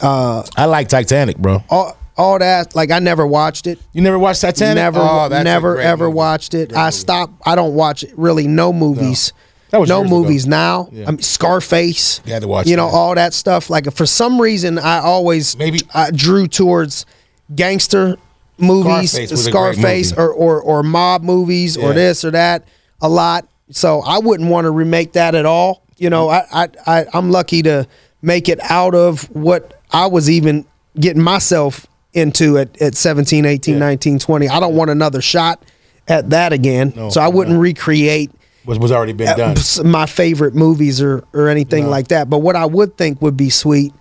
uh 0.00 0.42
I 0.56 0.64
like 0.66 0.88
Titanic, 0.88 1.36
bro. 1.38 1.62
all 1.68 1.96
all 2.16 2.38
that 2.38 2.74
like 2.74 2.90
i 2.90 2.98
never 3.00 3.26
watched 3.26 3.66
it 3.66 3.78
You 3.92 4.02
never 4.02 4.18
watched 4.18 4.40
Titanic? 4.42 4.76
never 4.76 5.00
Oh, 5.00 5.28
never 5.28 5.78
ever 5.80 6.06
movie. 6.06 6.16
watched 6.16 6.54
it 6.54 6.70
Great 6.70 6.78
i 6.80 6.90
stopped 6.90 7.34
i 7.44 7.54
don't 7.54 7.74
watch 7.74 8.04
really 8.16 8.46
no 8.48 8.72
movies 8.72 9.32
That 9.70 9.80
was 9.80 9.88
no 9.88 9.98
years 10.00 10.10
ago. 10.10 10.20
movies 10.20 10.46
now 10.46 10.88
Yeah. 10.92 11.06
i 11.08 11.10
mean 11.12 11.20
scarface 11.22 12.20
You 12.24 12.32
had 12.32 12.42
to 12.42 12.48
watch 12.48 12.66
you 12.66 12.76
know 12.76 12.90
that. 12.90 12.96
all 12.96 13.14
that 13.14 13.34
stuff 13.34 13.70
like 13.70 13.90
for 13.92 14.06
some 14.06 14.40
reason 14.40 14.78
i 14.78 14.98
always 14.98 15.56
Maybe- 15.58 15.82
i 15.94 16.10
drew 16.10 16.46
towards 16.48 17.06
gangster 17.54 18.16
movies 18.58 19.12
Scarface 19.12 19.30
was 19.30 19.46
a 19.46 19.50
great 19.50 19.74
scarface 19.74 20.10
movie. 20.12 20.22
or, 20.22 20.32
or 20.32 20.62
or 20.62 20.82
mob 20.82 21.22
movies 21.22 21.76
or 21.76 21.92
this 21.92 22.24
or 22.24 22.30
that 22.32 22.66
a 23.00 23.08
lot 23.08 23.46
so 23.70 24.00
i 24.02 24.18
wouldn't 24.18 24.50
want 24.50 24.64
to 24.64 24.70
remake 24.70 25.12
that 25.12 25.34
at 25.34 25.46
all 25.46 25.82
you 25.96 26.10
know 26.10 26.28
I, 26.28 26.44
I 26.52 26.68
i 26.86 27.06
i'm 27.14 27.30
lucky 27.30 27.62
to 27.62 27.86
make 28.22 28.48
it 28.48 28.58
out 28.62 28.94
of 28.94 29.22
what 29.34 29.80
i 29.92 30.06
was 30.06 30.28
even 30.28 30.66
getting 30.98 31.22
myself 31.22 31.86
into 32.12 32.58
at, 32.58 32.80
at 32.82 32.94
17 32.96 33.44
18 33.44 33.74
Yeah. 33.74 33.78
19 33.78 34.18
20 34.18 34.48
i 34.48 34.58
don't 34.60 34.74
want 34.74 34.90
another 34.90 35.20
shot 35.22 35.62
at 36.08 36.30
that 36.30 36.52
again 36.52 36.92
No, 36.96 37.10
so 37.10 37.20
i 37.20 37.28
wouldn't 37.28 37.60
recreate 37.60 38.30
Was 38.66 38.78
was 38.78 38.90
already 38.90 39.12
been 39.12 39.36
done. 39.36 39.56
my 39.84 40.06
favorite 40.06 40.54
movies 40.54 41.00
or 41.00 41.22
or 41.32 41.48
anything 41.48 41.84
No. 41.84 41.90
like 41.90 42.08
that. 42.08 42.28
But 42.28 42.38
what 42.38 42.54
I 42.56 42.66
would 42.66 42.98
think 42.98 43.22
would 43.22 43.36
be 43.36 43.48
sweet 43.50 43.94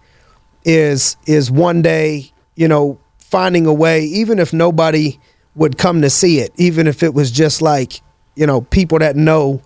is 0.65 1.15
is 1.25 1.49
one 1.49 1.81
day, 1.81 2.31
you 2.55 2.67
know, 2.67 2.99
finding 3.29 3.65
a 3.65 3.73
way, 3.73 4.03
even 4.03 4.39
if 4.39 4.53
nobody 4.53 5.19
would 5.55 5.77
come 5.77 6.01
to 6.01 6.09
see 6.09 6.39
it, 6.39 6.51
even 6.57 6.87
if 6.87 7.03
it 7.03 7.13
was 7.13 7.31
just 7.31 7.61
like, 7.61 8.01
you 8.35 8.45
know, 8.45 8.61
people 8.61 8.99
that 8.99 9.15
know 9.15 9.61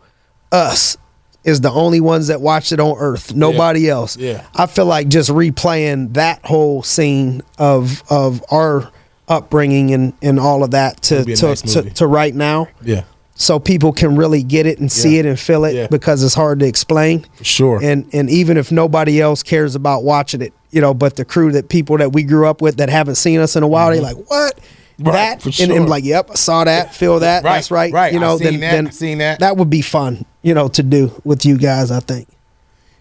us 0.52 0.98
is 1.44 1.62
the 1.62 1.72
only 1.72 2.00
ones 2.00 2.28
that 2.28 2.40
watch 2.42 2.72
it 2.72 2.80
on 2.80 2.96
earth. 3.00 3.34
Nobody 3.36 3.90
else. 3.90 4.16
Yeah. 4.18 4.46
I 4.56 4.68
feel 4.68 4.86
like 4.86 5.08
just 5.10 5.30
replaying 5.30 6.14
that 6.14 6.46
whole 6.46 6.84
scene 6.84 7.42
of 7.58 8.04
of 8.12 8.44
our 8.52 8.92
upbringing 9.28 9.94
and, 9.94 10.14
and 10.22 10.40
all 10.40 10.64
of 10.64 10.72
that 10.72 11.02
to 11.04 11.16
It'll 11.16 11.26
be 11.26 11.34
a 11.34 11.36
to, 11.38 11.46
nice 11.48 11.62
to, 11.62 11.82
to 11.90 12.08
right 12.08 12.36
now 12.36 12.68
Yeah. 12.82 13.04
so 13.34 13.60
people 13.60 13.94
can 13.94 14.16
really 14.18 14.44
get 14.44 14.66
it 14.66 14.80
and 14.80 14.92
see 14.92 15.20
it 15.20 15.26
and 15.26 15.40
feel 15.40 15.64
it 15.64 15.74
Yeah. 15.74 15.88
because 15.88 16.22
it's 16.22 16.34
hard 16.34 16.60
to 16.60 16.66
explain 16.68 17.26
For 17.36 17.44
sure. 17.46 17.80
and 17.82 18.10
and 18.14 18.30
even 18.30 18.58
if 18.58 18.72
nobody 18.74 19.22
else 19.22 19.42
cares 19.42 19.74
about 19.74 20.04
watching 20.04 20.42
it 20.42 20.54
you 20.72 20.82
know 20.82 20.94
but 20.94 21.16
the 21.16 21.26
crew 21.26 21.52
that 21.52 21.70
people 21.70 21.98
that 21.98 22.12
we 22.14 22.24
grew 22.24 22.48
up 22.48 22.62
with 22.62 22.78
that 22.78 22.90
haven't 22.90 23.16
seen 23.16 23.40
us 23.40 23.56
in 23.56 23.64
a 23.64 23.68
while 23.68 23.92
they 23.92 24.00
like 24.00 24.18
what 24.30 24.60
Mm-hmm. 25.00 25.10
Right, 25.10 25.14
that 25.16 25.42
for 25.42 25.48
and, 25.48 25.56
sure. 25.56 25.76
and 25.78 25.90
like 25.90 26.04
yep 26.04 26.30
I 26.30 26.36
saw 26.36 26.64
that 26.64 26.94
feel 26.94 27.20
that 27.22 27.44
Right, 27.44 27.56
that's 27.56 27.72
right 27.72 27.92
right. 27.92 28.14
you 28.14 28.20
I 28.20 28.22
know 28.22 28.38
seen 28.38 28.60
then, 28.60 28.60
that, 28.60 28.72
then 28.72 28.88
I 28.88 28.90
seen 28.92 29.18
that. 29.18 29.40
that 29.40 29.58
would 29.58 29.70
be 29.70 29.82
fun 29.82 30.26
you 30.44 30.54
know 30.54 30.68
to 30.68 30.84
do 30.84 31.12
with 31.24 31.44
you 31.46 31.58
guys 31.58 31.90
I 31.90 32.02
think 32.02 32.28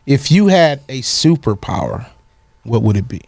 If 0.07 0.31
you 0.31 0.47
had 0.47 0.81
a 0.89 1.03
superpower, 1.03 2.07
what 2.63 2.83
would 2.83 2.97
it 2.97 3.07
be? 3.07 3.21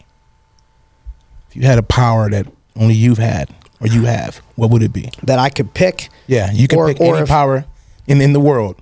If 1.51 1.57
you 1.57 1.63
had 1.63 1.79
a 1.79 1.83
power 1.83 2.31
that 2.31 2.47
only 2.77 2.95
you've 2.95 3.19
had 3.19 3.51
or 3.81 3.89
you 3.89 4.05
have, 4.05 4.37
what 4.57 4.71
would 4.71 4.83
it 4.83 4.93
be? 4.93 5.11
that 5.25 5.39
I 5.39 5.51
could 5.51 5.75
pick 5.75 6.09
Yeah, 6.27 6.51
you 6.53 6.67
can 6.67 6.79
Or- 6.79 6.89
pick 6.89 7.01
or 7.01 7.15
any 7.17 7.23
if- 7.25 7.29
power 7.29 7.67
in, 8.07 8.23
in 8.23 8.33
the 8.33 8.41
world. 8.41 8.77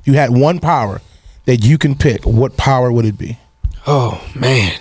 If 0.00 0.06
you 0.06 0.14
had 0.14 0.30
one 0.30 0.58
power 0.58 1.02
that 1.44 1.58
you 1.58 1.76
can 1.76 1.96
pick, 1.96 2.24
what 2.24 2.56
power 2.56 2.90
would 2.90 3.04
it 3.04 3.18
be? 3.18 3.36
oh 3.86 4.24
man 4.34 4.80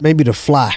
maybe 0.00 0.24
to 0.24 0.32
fly 0.32 0.76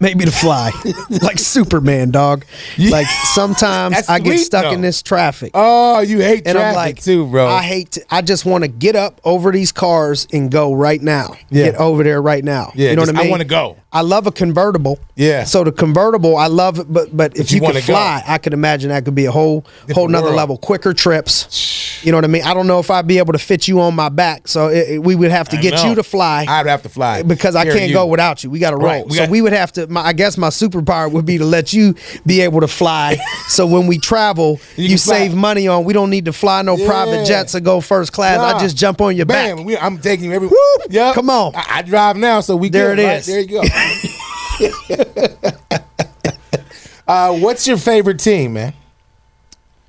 maybe 0.00 0.24
to 0.24 0.30
fly 0.30 0.70
like 1.22 1.38
Superman 1.38 2.10
dog 2.10 2.44
like 2.78 3.06
sometimes 3.06 3.94
That's 3.94 4.08
I 4.08 4.18
get 4.18 4.36
sweet, 4.36 4.38
stuck 4.44 4.64
though. 4.64 4.72
in 4.72 4.80
this 4.80 5.02
traffic 5.02 5.52
Oh, 5.54 6.00
you 6.00 6.20
hate 6.20 6.46
and 6.46 6.58
I'm 6.58 6.74
like, 6.74 7.02
too, 7.02 7.26
bro. 7.26 7.46
I 7.46 7.62
hate. 7.62 7.92
To, 7.92 8.04
I 8.10 8.22
just 8.22 8.44
want 8.44 8.64
to 8.64 8.68
get 8.68 8.96
up 8.96 9.20
over 9.24 9.50
these 9.52 9.72
cars 9.72 10.26
and 10.32 10.50
go 10.50 10.72
right 10.74 11.00
now. 11.00 11.34
Yeah. 11.50 11.64
Get 11.70 11.74
over 11.76 12.02
there 12.02 12.20
right 12.20 12.42
now. 12.44 12.72
Yeah, 12.74 12.90
you 12.90 12.96
know 12.96 13.02
what 13.02 13.08
I 13.10 13.12
mean. 13.12 13.26
I 13.26 13.30
wanna 13.30 13.44
go. 13.44 13.76
I 13.92 14.00
love 14.00 14.26
a 14.26 14.32
convertible. 14.32 14.98
Yeah. 15.14 15.44
So 15.44 15.62
the 15.64 15.72
convertible, 15.72 16.36
I 16.36 16.48
love 16.48 16.78
it, 16.80 16.92
but 16.92 17.16
but 17.16 17.36
if 17.36 17.50
you 17.52 17.56
you, 17.56 17.60
could 17.60 17.66
wanna 17.74 17.80
go. 17.80 17.92
fly, 17.92 18.22
I 18.26 18.38
could 18.38 18.52
imagine 18.52 18.90
that 18.90 19.04
could 19.04 19.14
be 19.14 19.26
a 19.26 19.32
whole 19.32 19.64
whole 19.92 20.08
nother 20.08 20.26
world. 20.26 20.36
level. 20.36 20.58
Quicker 20.58 20.92
trips. 20.92 22.02
You 22.04 22.12
know 22.12 22.18
what 22.18 22.24
I 22.24 22.28
mean? 22.28 22.42
I 22.42 22.52
don't 22.52 22.66
know 22.66 22.80
if 22.80 22.90
I'd 22.90 23.06
be 23.06 23.16
able 23.18 23.32
to 23.32 23.38
fit 23.38 23.66
you 23.66 23.80
on 23.80 23.94
my 23.94 24.08
back, 24.10 24.46
so 24.48 24.68
it, 24.68 24.88
it- 24.90 25.02
we 25.02 25.14
would 25.14 25.30
have 25.30 25.48
to 25.50 25.56
I 25.56 25.60
get 25.60 25.74
know. 25.74 25.90
you 25.90 25.94
to 25.94 26.02
fly. 26.02 26.44
I'd 26.46 26.66
have 26.66 26.82
to 26.82 26.88
fly 26.90 27.22
because 27.22 27.56
I 27.56 27.64
can't 27.64 27.92
go 27.92 28.06
without 28.06 28.44
you. 28.44 28.50
We 28.50 28.58
got 28.58 28.70
to 28.70 28.76
roll. 28.76 28.86
Right, 28.86 29.06
we 29.06 29.16
so 29.16 29.22
got- 29.24 29.30
we 29.30 29.40
would 29.42 29.52
have 29.52 29.72
to. 29.72 29.83
My, 29.88 30.02
I 30.06 30.12
guess 30.12 30.36
my 30.38 30.48
superpower 30.48 31.10
would 31.10 31.26
be 31.26 31.38
to 31.38 31.44
let 31.44 31.72
you 31.72 31.94
be 32.26 32.40
able 32.42 32.60
to 32.60 32.68
fly. 32.68 33.16
so 33.48 33.66
when 33.66 33.86
we 33.86 33.98
travel, 33.98 34.60
You 34.76 34.84
you, 34.84 34.88
can 34.90 34.98
fly. 34.98 35.18
save 35.18 35.34
money 35.34 35.68
on. 35.68 35.84
We 35.84 35.92
don't 35.92 36.10
need 36.10 36.24
to 36.26 36.32
fly 36.32 36.62
no 36.62 36.76
Yeah. 36.76 36.86
private 36.86 37.26
jets 37.26 37.54
or 37.54 37.60
go 37.60 37.80
first 37.80 38.12
class. 38.12 38.38
Nah. 38.38 38.56
I 38.56 38.60
just 38.60 38.76
jump 38.76 39.00
on 39.00 39.16
your 39.16 39.26
Bam, 39.26 39.56
back. 39.58 39.66
we- 39.66 39.76
I'm 39.76 39.98
taking 39.98 40.26
you 40.26 40.32
every. 40.32 40.48
Yep. 40.90 41.14
Come 41.14 41.30
on. 41.30 41.54
I, 41.54 41.64
I 41.78 41.82
drive 41.82 42.16
now, 42.16 42.40
so 42.40 42.56
we 42.56 42.68
There 42.68 42.94
good, 42.94 43.02
it 43.02 43.06
right? 43.06 43.18
is. 43.18 43.26
There 43.26 43.40
you 43.40 43.48
go. 43.48 43.62
uh, 47.08 47.38
what's 47.38 47.66
your 47.66 47.76
favorite 47.76 48.18
team, 48.18 48.54
man? 48.54 48.74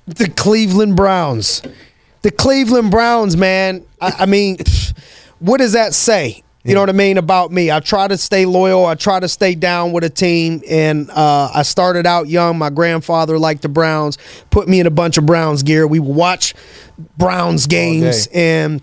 The 0.06 0.28
Cleveland 0.28 0.96
Browns. 0.96 1.62
The 2.22 2.30
Cleveland 2.30 2.90
Browns, 2.90 3.36
man. 3.36 3.84
I, 4.00 4.12
I 4.20 4.26
mean, 4.26 4.58
what 5.38 5.58
does 5.58 5.72
that 5.72 5.94
say? 5.94 6.42
You 6.66 6.74
know 6.74 6.80
what 6.80 6.88
I 6.88 6.92
mean 6.92 7.16
about 7.16 7.52
me. 7.52 7.70
I 7.70 7.80
try 7.80 8.08
to 8.08 8.16
stay 8.18 8.44
loyal. 8.44 8.86
I 8.86 8.94
try 8.96 9.20
to 9.20 9.28
stay 9.28 9.54
down 9.54 9.92
with 9.92 10.04
a 10.04 10.10
team, 10.10 10.62
and 10.68 11.08
uh, 11.10 11.50
I 11.54 11.62
started 11.62 12.06
out 12.06 12.28
young. 12.28 12.58
My 12.58 12.70
grandfather 12.70 13.38
liked 13.38 13.62
the 13.62 13.68
Browns, 13.68 14.18
put 14.50 14.68
me 14.68 14.80
in 14.80 14.86
a 14.86 14.90
bunch 14.90 15.16
of 15.16 15.26
Browns 15.26 15.62
gear. 15.62 15.86
We 15.86 16.00
would 16.00 16.16
watch 16.16 16.54
Browns 17.16 17.66
games, 17.66 18.28
and 18.32 18.82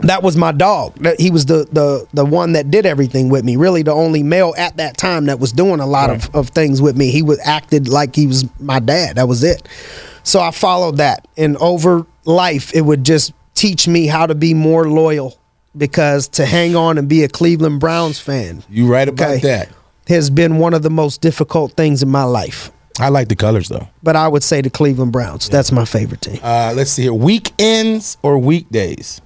that 0.00 0.22
was 0.22 0.36
my 0.36 0.52
dog. 0.52 0.98
He 1.18 1.30
was 1.30 1.46
the 1.46 1.66
the 1.70 2.06
the 2.12 2.24
one 2.24 2.52
that 2.54 2.70
did 2.70 2.86
everything 2.86 3.28
with 3.28 3.44
me. 3.44 3.56
Really, 3.56 3.82
the 3.82 3.92
only 3.92 4.22
male 4.22 4.54
at 4.56 4.76
that 4.78 4.96
time 4.96 5.26
that 5.26 5.38
was 5.38 5.52
doing 5.52 5.80
a 5.80 5.86
lot 5.86 6.10
of, 6.10 6.34
of 6.34 6.48
things 6.50 6.82
with 6.82 6.96
me. 6.96 7.10
He 7.10 7.22
was 7.22 7.38
acted 7.44 7.88
like 7.88 8.16
he 8.16 8.26
was 8.26 8.44
my 8.60 8.80
dad. 8.80 9.16
That 9.16 9.28
was 9.28 9.44
it. 9.44 9.68
So 10.22 10.40
I 10.40 10.50
followed 10.50 10.96
that, 10.98 11.28
and 11.36 11.56
over 11.58 12.06
life, 12.24 12.74
it 12.74 12.82
would 12.82 13.04
just 13.04 13.32
teach 13.54 13.86
me 13.86 14.06
how 14.06 14.26
to 14.26 14.34
be 14.34 14.54
more 14.54 14.88
loyal. 14.88 15.39
Because 15.76 16.26
to 16.28 16.44
hang 16.46 16.74
on 16.74 16.98
and 16.98 17.08
be 17.08 17.22
a 17.22 17.28
Cleveland 17.28 17.78
Browns 17.80 18.18
fan, 18.18 18.64
You 18.68 18.86
right 18.86 19.08
about 19.08 19.30
Okay. 19.30 19.40
that. 19.42 19.68
has 20.08 20.28
been 20.30 20.58
one 20.58 20.74
of 20.74 20.82
the 20.82 20.90
most 20.90 21.20
difficult 21.20 21.72
things 21.74 22.02
in 22.02 22.08
my 22.08 22.24
life. 22.24 22.72
I 22.98 23.08
like 23.08 23.28
the 23.28 23.36
colors 23.36 23.68
though. 23.68 23.88
But 24.02 24.16
I 24.16 24.26
would 24.26 24.42
say 24.42 24.60
the 24.60 24.70
Cleveland 24.70 25.12
Browns. 25.12 25.48
That's 25.48 25.70
my 25.70 25.84
favorite 25.84 26.20
team. 26.22 26.40
Uh, 26.42 26.72
let's 26.74 26.90
see 26.90 27.02
here. 27.02 27.14
Weekends 27.14 28.16
or 28.22 28.36
weekdays? 28.38 29.20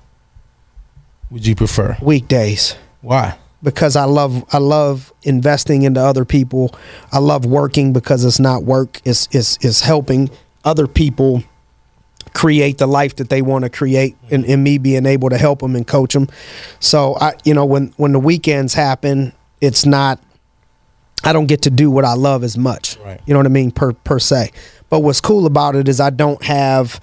Would 1.30 1.46
you 1.46 1.54
prefer? 1.54 1.96
Weekdays. 2.02 2.76
Why? 3.00 3.36
because 3.62 3.96
I 3.96 4.04
love 4.04 4.44
I 4.52 4.58
love 4.58 5.10
investing 5.22 5.82
into 5.84 5.98
other 5.98 6.26
people. 6.26 6.74
I 7.12 7.18
love 7.18 7.46
working 7.46 7.94
because 7.94 8.22
it's 8.22 8.38
not 8.38 8.64
work. 8.64 9.00
It's 9.06 9.26
it's 9.32 9.56
it's 9.62 9.80
helping 9.80 10.28
other 10.66 10.86
people 10.86 11.42
create 12.32 12.78
the 12.78 12.86
life 12.86 13.16
that 13.16 13.28
they 13.28 13.42
want 13.42 13.64
to 13.64 13.70
create 13.70 14.16
and, 14.30 14.44
and 14.46 14.64
me 14.64 14.78
being 14.78 15.06
able 15.06 15.30
to 15.30 15.38
help 15.38 15.60
them 15.60 15.76
and 15.76 15.86
coach 15.86 16.14
them. 16.14 16.28
So 16.80 17.16
I 17.20 17.34
you 17.44 17.54
know 17.54 17.64
when 17.64 17.92
when 17.96 18.12
the 18.12 18.20
weekends 18.20 18.74
happen, 18.74 19.32
it's 19.60 19.84
not 19.86 20.20
I 21.22 21.32
don't 21.32 21.46
get 21.46 21.62
to 21.62 21.70
do 21.70 21.90
what 21.90 22.04
I 22.04 22.14
love 22.14 22.44
as 22.44 22.58
much. 22.58 22.98
Right. 22.98 23.20
You 23.26 23.34
know 23.34 23.38
what 23.40 23.46
I 23.46 23.50
mean 23.50 23.70
per 23.70 23.92
per 23.92 24.18
se. 24.18 24.50
But 24.90 25.00
what's 25.00 25.20
cool 25.20 25.46
about 25.46 25.74
it 25.76 25.88
is 25.88 26.00
I 26.00 26.10
don't 26.10 26.42
have 26.44 27.00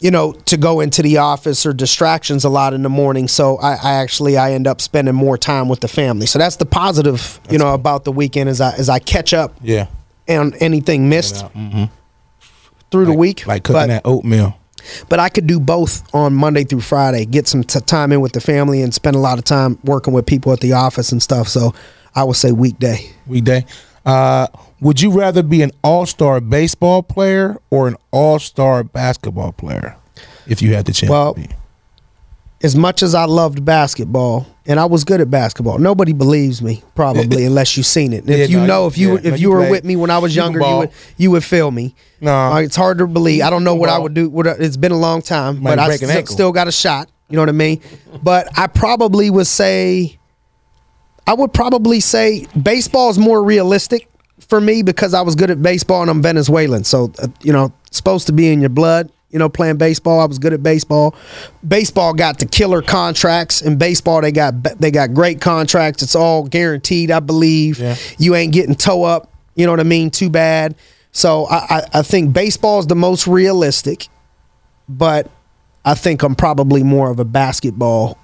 you 0.00 0.10
know 0.10 0.32
to 0.32 0.56
go 0.56 0.80
into 0.80 1.02
the 1.02 1.18
office 1.18 1.66
or 1.66 1.72
distractions 1.74 2.44
a 2.44 2.48
lot 2.48 2.72
in 2.72 2.82
the 2.82 2.88
morning 2.88 3.28
so 3.28 3.58
I, 3.58 3.72
I 3.74 3.92
actually 3.96 4.38
i 4.38 4.52
end 4.52 4.66
up 4.66 4.80
spending 4.80 5.14
more 5.14 5.36
time 5.36 5.68
with 5.68 5.80
the 5.80 5.88
family 5.88 6.24
so 6.24 6.38
that's 6.38 6.56
the 6.56 6.64
positive 6.64 7.38
you 7.50 7.58
know 7.58 7.74
about 7.74 8.04
the 8.04 8.12
weekend 8.12 8.48
as 8.48 8.62
i 8.62 8.72
as 8.76 8.88
i 8.88 8.98
catch 8.98 9.34
up 9.34 9.54
Yeah. 9.60 9.88
and 10.26 10.56
anything 10.58 11.10
missed 11.10 11.44
through 12.90 13.06
the 13.06 13.12
week 13.14 13.46
Like 13.46 13.64
cooking 13.64 13.80
but, 13.82 13.86
that 13.88 14.02
oatmeal. 14.04 14.58
but 15.08 15.18
i 15.20 15.28
could 15.28 15.46
do 15.46 15.60
both 15.60 16.02
on 16.14 16.34
monday 16.34 16.64
through 16.64 16.80
friday 16.80 17.24
get 17.24 17.46
some 17.48 17.62
t- 17.64 17.80
time 17.80 18.12
in 18.12 18.20
with 18.20 18.32
the 18.32 18.40
family 18.40 18.82
and 18.82 18.92
spend 18.94 19.16
a 19.16 19.18
lot 19.20 19.38
of 19.38 19.44
time 19.44 19.78
working 19.84 20.12
with 20.12 20.26
people 20.26 20.52
at 20.52 20.60
the 20.60 20.72
office 20.72 21.12
and 21.12 21.22
stuff 21.22 21.48
so 21.48 21.72
i 22.14 22.24
would 22.24 22.36
say 22.36 22.52
weekday 22.52 23.10
Weekday. 23.26 23.64
Uh, 24.04 24.46
would 24.80 25.00
you 25.00 25.10
rather 25.12 25.42
be 25.42 25.60
an 25.62 25.70
all-star 25.84 26.40
baseball 26.40 27.02
player 27.02 27.56
or 27.68 27.86
an 27.86 27.96
all-star 28.10 28.82
basketball 28.82 29.52
player 29.52 29.94
if 30.46 30.62
you 30.62 30.74
had 30.74 30.86
the 30.86 30.92
chance 30.92 31.10
Well, 31.10 31.34
to 31.34 31.40
be? 31.42 31.48
As 32.62 32.76
much 32.76 33.02
as 33.02 33.14
I 33.14 33.24
loved 33.24 33.64
basketball, 33.64 34.46
and 34.66 34.78
I 34.78 34.84
was 34.84 35.04
good 35.04 35.20
at 35.20 35.30
basketball, 35.30 35.78
nobody 35.78 36.12
believes 36.12 36.60
me 36.60 36.82
probably 36.94 37.44
unless 37.46 37.76
you've 37.76 37.86
seen 37.86 38.12
it. 38.12 38.18
And 38.24 38.28
Yeah, 38.28 38.36
if 38.44 38.50
you 38.50 38.58
no, 38.60 38.66
know, 38.66 38.86
if 38.86 38.98
you 38.98 39.12
yeah, 39.14 39.18
if 39.18 39.24
no, 39.24 39.30
you, 39.36 39.36
you 39.36 39.50
were 39.50 39.70
with 39.70 39.84
me 39.84 39.96
when 39.96 40.10
I 40.10 40.18
was 40.18 40.36
younger, 40.36 40.60
you 40.60 40.76
would 40.76 40.90
you 41.16 41.30
would 41.30 41.44
feel 41.44 41.70
me. 41.70 41.94
No. 42.20 42.32
Uh, 42.34 42.60
it's 42.60 42.76
hard 42.76 42.98
to 42.98 43.06
believe. 43.06 43.42
I 43.42 43.50
don't 43.50 43.64
know 43.64 43.74
what 43.74 43.88
I 43.88 43.98
would 43.98 44.14
do. 44.14 44.28
What 44.28 44.46
I- 44.46 44.56
it's 44.58 44.76
been 44.76 44.92
a 44.92 44.98
long 44.98 45.22
time, 45.22 45.62
Might 45.62 45.76
but 45.76 45.78
I 45.78 45.96
st- 45.96 46.28
still 46.28 46.52
got 46.52 46.68
a 46.68 46.72
shot. 46.72 47.08
You 47.30 47.36
know 47.36 47.42
what 47.42 47.48
I 47.48 47.52
mean? 47.52 47.80
But 48.22 48.48
I 48.58 48.66
probably 48.66 49.30
would 49.30 49.46
say, 49.46 50.18
I 51.26 51.32
would 51.34 51.52
probably 51.54 52.00
say 52.00 52.46
baseball 52.60 53.08
is 53.10 53.18
more 53.18 53.42
realistic 53.42 54.08
for 54.48 54.60
me 54.60 54.82
because 54.82 55.14
I 55.14 55.20
was 55.22 55.34
good 55.36 55.48
at 55.50 55.62
baseball 55.62 56.02
and 56.02 56.10
I'm 56.10 56.20
Venezuelan. 56.22 56.84
So 56.84 57.12
uh, 57.22 57.28
you 57.42 57.52
know, 57.52 57.72
supposed 57.90 58.26
to 58.26 58.32
be 58.32 58.52
in 58.52 58.60
your 58.60 58.70
blood. 58.70 59.10
You 59.30 59.38
know, 59.38 59.48
playing 59.48 59.76
baseball, 59.76 60.18
I 60.20 60.24
was 60.24 60.38
good 60.40 60.52
at 60.52 60.62
baseball. 60.62 61.14
Baseball 61.66 62.14
got 62.14 62.38
the 62.40 62.46
killer 62.46 62.82
contracts. 62.82 63.62
In 63.62 63.78
baseball, 63.78 64.20
they 64.20 64.32
got 64.32 64.62
they 64.80 64.90
got 64.90 65.14
great 65.14 65.40
contracts. 65.40 66.02
It's 66.02 66.16
all 66.16 66.44
guaranteed, 66.44 67.10
I 67.12 67.20
believe. 67.20 67.78
Yeah. 67.78 67.94
You 68.18 68.34
ain't 68.34 68.52
getting 68.52 68.74
toe 68.74 69.04
up. 69.04 69.32
You 69.54 69.66
know 69.66 69.72
what 69.72 69.80
I 69.80 69.84
mean? 69.84 70.10
Too 70.10 70.30
bad. 70.30 70.74
So 71.12 71.46
I, 71.46 71.56
I, 71.78 71.82
I 71.94 72.02
think 72.02 72.32
baseball 72.32 72.78
is 72.80 72.86
the 72.88 72.94
most 72.96 73.26
realistic, 73.26 74.08
but 74.88 75.30
I 75.84 75.94
think 75.94 76.22
I'm 76.22 76.34
probably 76.34 76.82
more 76.82 77.10
of 77.10 77.18
a 77.20 77.24
basketball. 77.24 78.18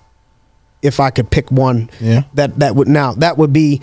If 0.82 1.00
I 1.00 1.10
could 1.10 1.30
pick 1.30 1.50
one, 1.50 1.88
Yeah. 2.00 2.24
that 2.34 2.58
that 2.58 2.76
would 2.76 2.86
now 2.88 3.12
that 3.14 3.38
would 3.38 3.52
be 3.52 3.80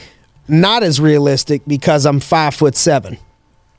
not 0.48 0.84
as 0.84 1.00
realistic 1.00 1.62
because 1.68 2.06
I'm 2.06 2.20
five 2.20 2.54
foot 2.54 2.76
seven. 2.76 3.18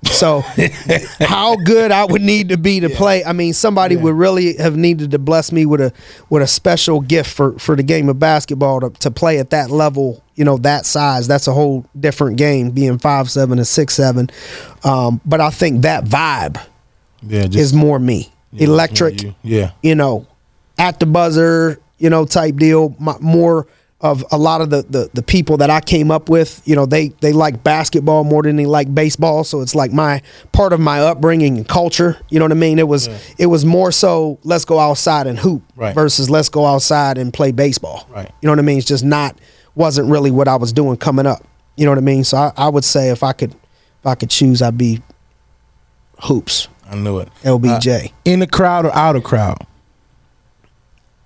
So 0.08 0.40
how 1.20 1.56
good 1.56 1.90
I 1.90 2.04
would 2.04 2.22
need 2.22 2.50
to 2.50 2.56
be 2.56 2.80
to 2.80 2.88
play. 2.88 3.24
I 3.24 3.32
mean, 3.32 3.52
somebody 3.52 3.96
would 3.96 4.14
really 4.14 4.56
have 4.56 4.76
needed 4.76 5.10
to 5.12 5.18
bless 5.18 5.52
me 5.52 5.66
with 5.66 5.80
a 5.80 5.92
with 6.30 6.42
a 6.42 6.46
special 6.46 7.00
gift 7.00 7.30
for 7.30 7.58
for 7.58 7.76
the 7.76 7.82
game 7.82 8.08
of 8.08 8.18
basketball 8.18 8.80
to, 8.80 8.90
to 8.90 9.10
play 9.10 9.38
at 9.38 9.50
that 9.50 9.70
level. 9.70 10.22
You 10.34 10.44
know, 10.44 10.56
that 10.58 10.84
size. 10.86 11.28
That's 11.28 11.46
a 11.46 11.52
whole 11.52 11.86
different 11.98 12.36
game. 12.36 12.70
Being 12.70 12.98
five 12.98 13.30
seven 13.30 13.58
and 13.58 13.66
six 13.66 13.94
seven. 13.94 14.30
Um, 14.82 15.20
but 15.24 15.40
I 15.40 15.50
think 15.50 15.82
that 15.82 16.04
vibe 16.04 16.60
Yeah, 17.22 17.46
just 17.46 17.58
is 17.58 17.72
more 17.72 17.98
me. 17.98 18.32
Electric 18.56 19.22
you. 19.22 19.34
Yeah. 19.42 19.72
you 19.82 19.94
know, 19.94 20.26
at 20.78 21.00
the 21.00 21.06
buzzer, 21.06 21.80
you 21.98 22.08
know, 22.10 22.24
type 22.24 22.56
deal. 22.56 22.94
My, 22.98 23.16
more 23.20 23.66
of 24.04 24.22
a 24.30 24.36
lot 24.38 24.60
of 24.60 24.68
the, 24.70 24.82
the 24.82 25.10
the 25.14 25.22
people 25.22 25.56
that 25.56 25.70
I 25.70 25.80
came 25.80 26.10
up 26.10 26.28
with, 26.28 26.60
you 26.66 26.76
know, 26.76 26.84
they 26.86 27.08
they 27.20 27.32
like 27.32 27.64
basketball 27.64 28.22
more 28.22 28.42
than 28.42 28.54
they 28.56 28.66
like 28.66 28.94
baseball. 28.94 29.42
So 29.44 29.62
it's 29.62 29.74
like 29.74 29.92
my 29.92 30.20
part 30.52 30.72
of 30.74 30.78
my 30.78 31.00
upbringing 31.00 31.56
and 31.56 31.66
culture. 31.66 32.18
You 32.28 32.38
know 32.38 32.44
what 32.44 32.52
I 32.52 32.56
mean? 32.56 32.78
It 32.78 32.86
was 32.86 33.08
it 33.38 33.46
was 33.46 33.64
more 33.64 33.90
so 33.90 34.38
let's 34.44 34.66
go 34.66 34.78
outside 34.78 35.26
and 35.26 35.38
hoop 35.38 35.62
Right. 35.74 35.94
versus 35.94 36.28
let's 36.28 36.50
go 36.50 36.66
outside 36.66 37.16
and 37.18 37.32
play 37.32 37.50
baseball. 37.50 38.06
Right. 38.10 38.30
You 38.42 38.46
know 38.46 38.52
what 38.52 38.58
I 38.58 38.62
mean? 38.62 38.76
It's 38.78 38.86
just 38.86 39.04
not 39.04 39.38
wasn't 39.74 40.08
really 40.10 40.30
what 40.30 40.48
I 40.48 40.56
was 40.56 40.72
doing 40.72 40.96
coming 40.98 41.26
up. 41.26 41.42
You 41.76 41.86
know 41.86 41.90
what 41.90 41.98
I 41.98 42.02
mean? 42.02 42.24
So 42.24 42.36
I, 42.36 42.52
I 42.56 42.68
would 42.68 42.84
say 42.84 43.08
if 43.08 43.22
I 43.22 43.32
could 43.32 43.52
if 43.52 44.06
I 44.06 44.14
could 44.14 44.28
choose, 44.30 44.60
I'd 44.60 44.76
be 44.76 45.00
hoops, 46.24 46.68
I 46.90 46.94
knew 46.96 47.18
it. 47.20 47.28
LBJ, 47.42 48.04
Uh, 48.04 48.08
in 48.26 48.40
the 48.40 48.46
crowd 48.46 48.84
or 48.84 48.94
out 48.94 49.16
of 49.16 49.24
crowd? 49.24 49.66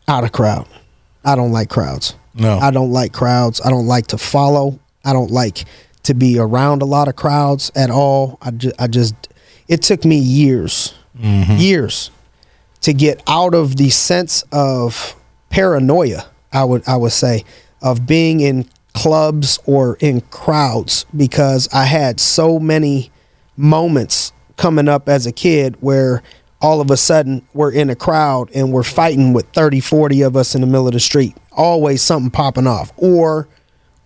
out 0.06 0.22
of 0.24 0.32
crowd. 0.32 0.66
I 1.24 1.34
don't 1.34 1.52
like 1.52 1.68
crowds. 1.68 2.14
No. 2.38 2.58
I 2.58 2.70
don't 2.70 2.92
like 2.92 3.12
crowds. 3.12 3.60
I 3.64 3.70
don't 3.70 3.86
like 3.86 4.08
to 4.08 4.18
follow. 4.18 4.78
I 5.04 5.12
don't 5.12 5.30
like 5.30 5.64
to 6.04 6.14
be 6.14 6.38
around 6.38 6.82
a 6.82 6.84
lot 6.84 7.08
of 7.08 7.16
crowds 7.16 7.70
at 7.74 7.90
all. 7.90 8.38
I 8.40 8.50
just, 8.52 8.80
I 8.80 8.86
just 8.86 9.14
it 9.68 9.82
took 9.82 10.04
me 10.04 10.16
years, 10.16 10.94
mm-hmm. 11.18 11.56
years 11.56 12.10
to 12.82 12.92
get 12.92 13.22
out 13.26 13.54
of 13.54 13.76
the 13.76 13.90
sense 13.90 14.42
of 14.52 15.14
paranoia. 15.50 16.26
I 16.52 16.64
would 16.64 16.86
I 16.88 16.96
would 16.96 17.12
say 17.12 17.44
of 17.82 18.06
being 18.06 18.40
in 18.40 18.68
clubs 18.94 19.58
or 19.66 19.96
in 20.00 20.20
crowds 20.22 21.04
because 21.16 21.68
I 21.72 21.84
had 21.84 22.18
so 22.20 22.58
many 22.58 23.10
moments 23.56 24.32
coming 24.56 24.88
up 24.88 25.08
as 25.08 25.26
a 25.26 25.32
kid 25.32 25.76
where 25.80 26.22
all 26.60 26.80
of 26.80 26.90
a 26.90 26.96
sudden 26.96 27.46
we're 27.54 27.70
in 27.70 27.90
a 27.90 27.94
crowd 27.94 28.50
and 28.54 28.72
we're 28.72 28.82
fighting 28.82 29.32
with 29.32 29.46
30 29.50 29.80
40 29.80 30.22
of 30.22 30.36
us 30.36 30.54
in 30.54 30.60
the 30.62 30.66
middle 30.66 30.88
of 30.88 30.94
the 30.94 31.00
street 31.00 31.36
always 31.58 32.00
something 32.00 32.30
popping 32.30 32.66
off 32.66 32.92
or 32.96 33.48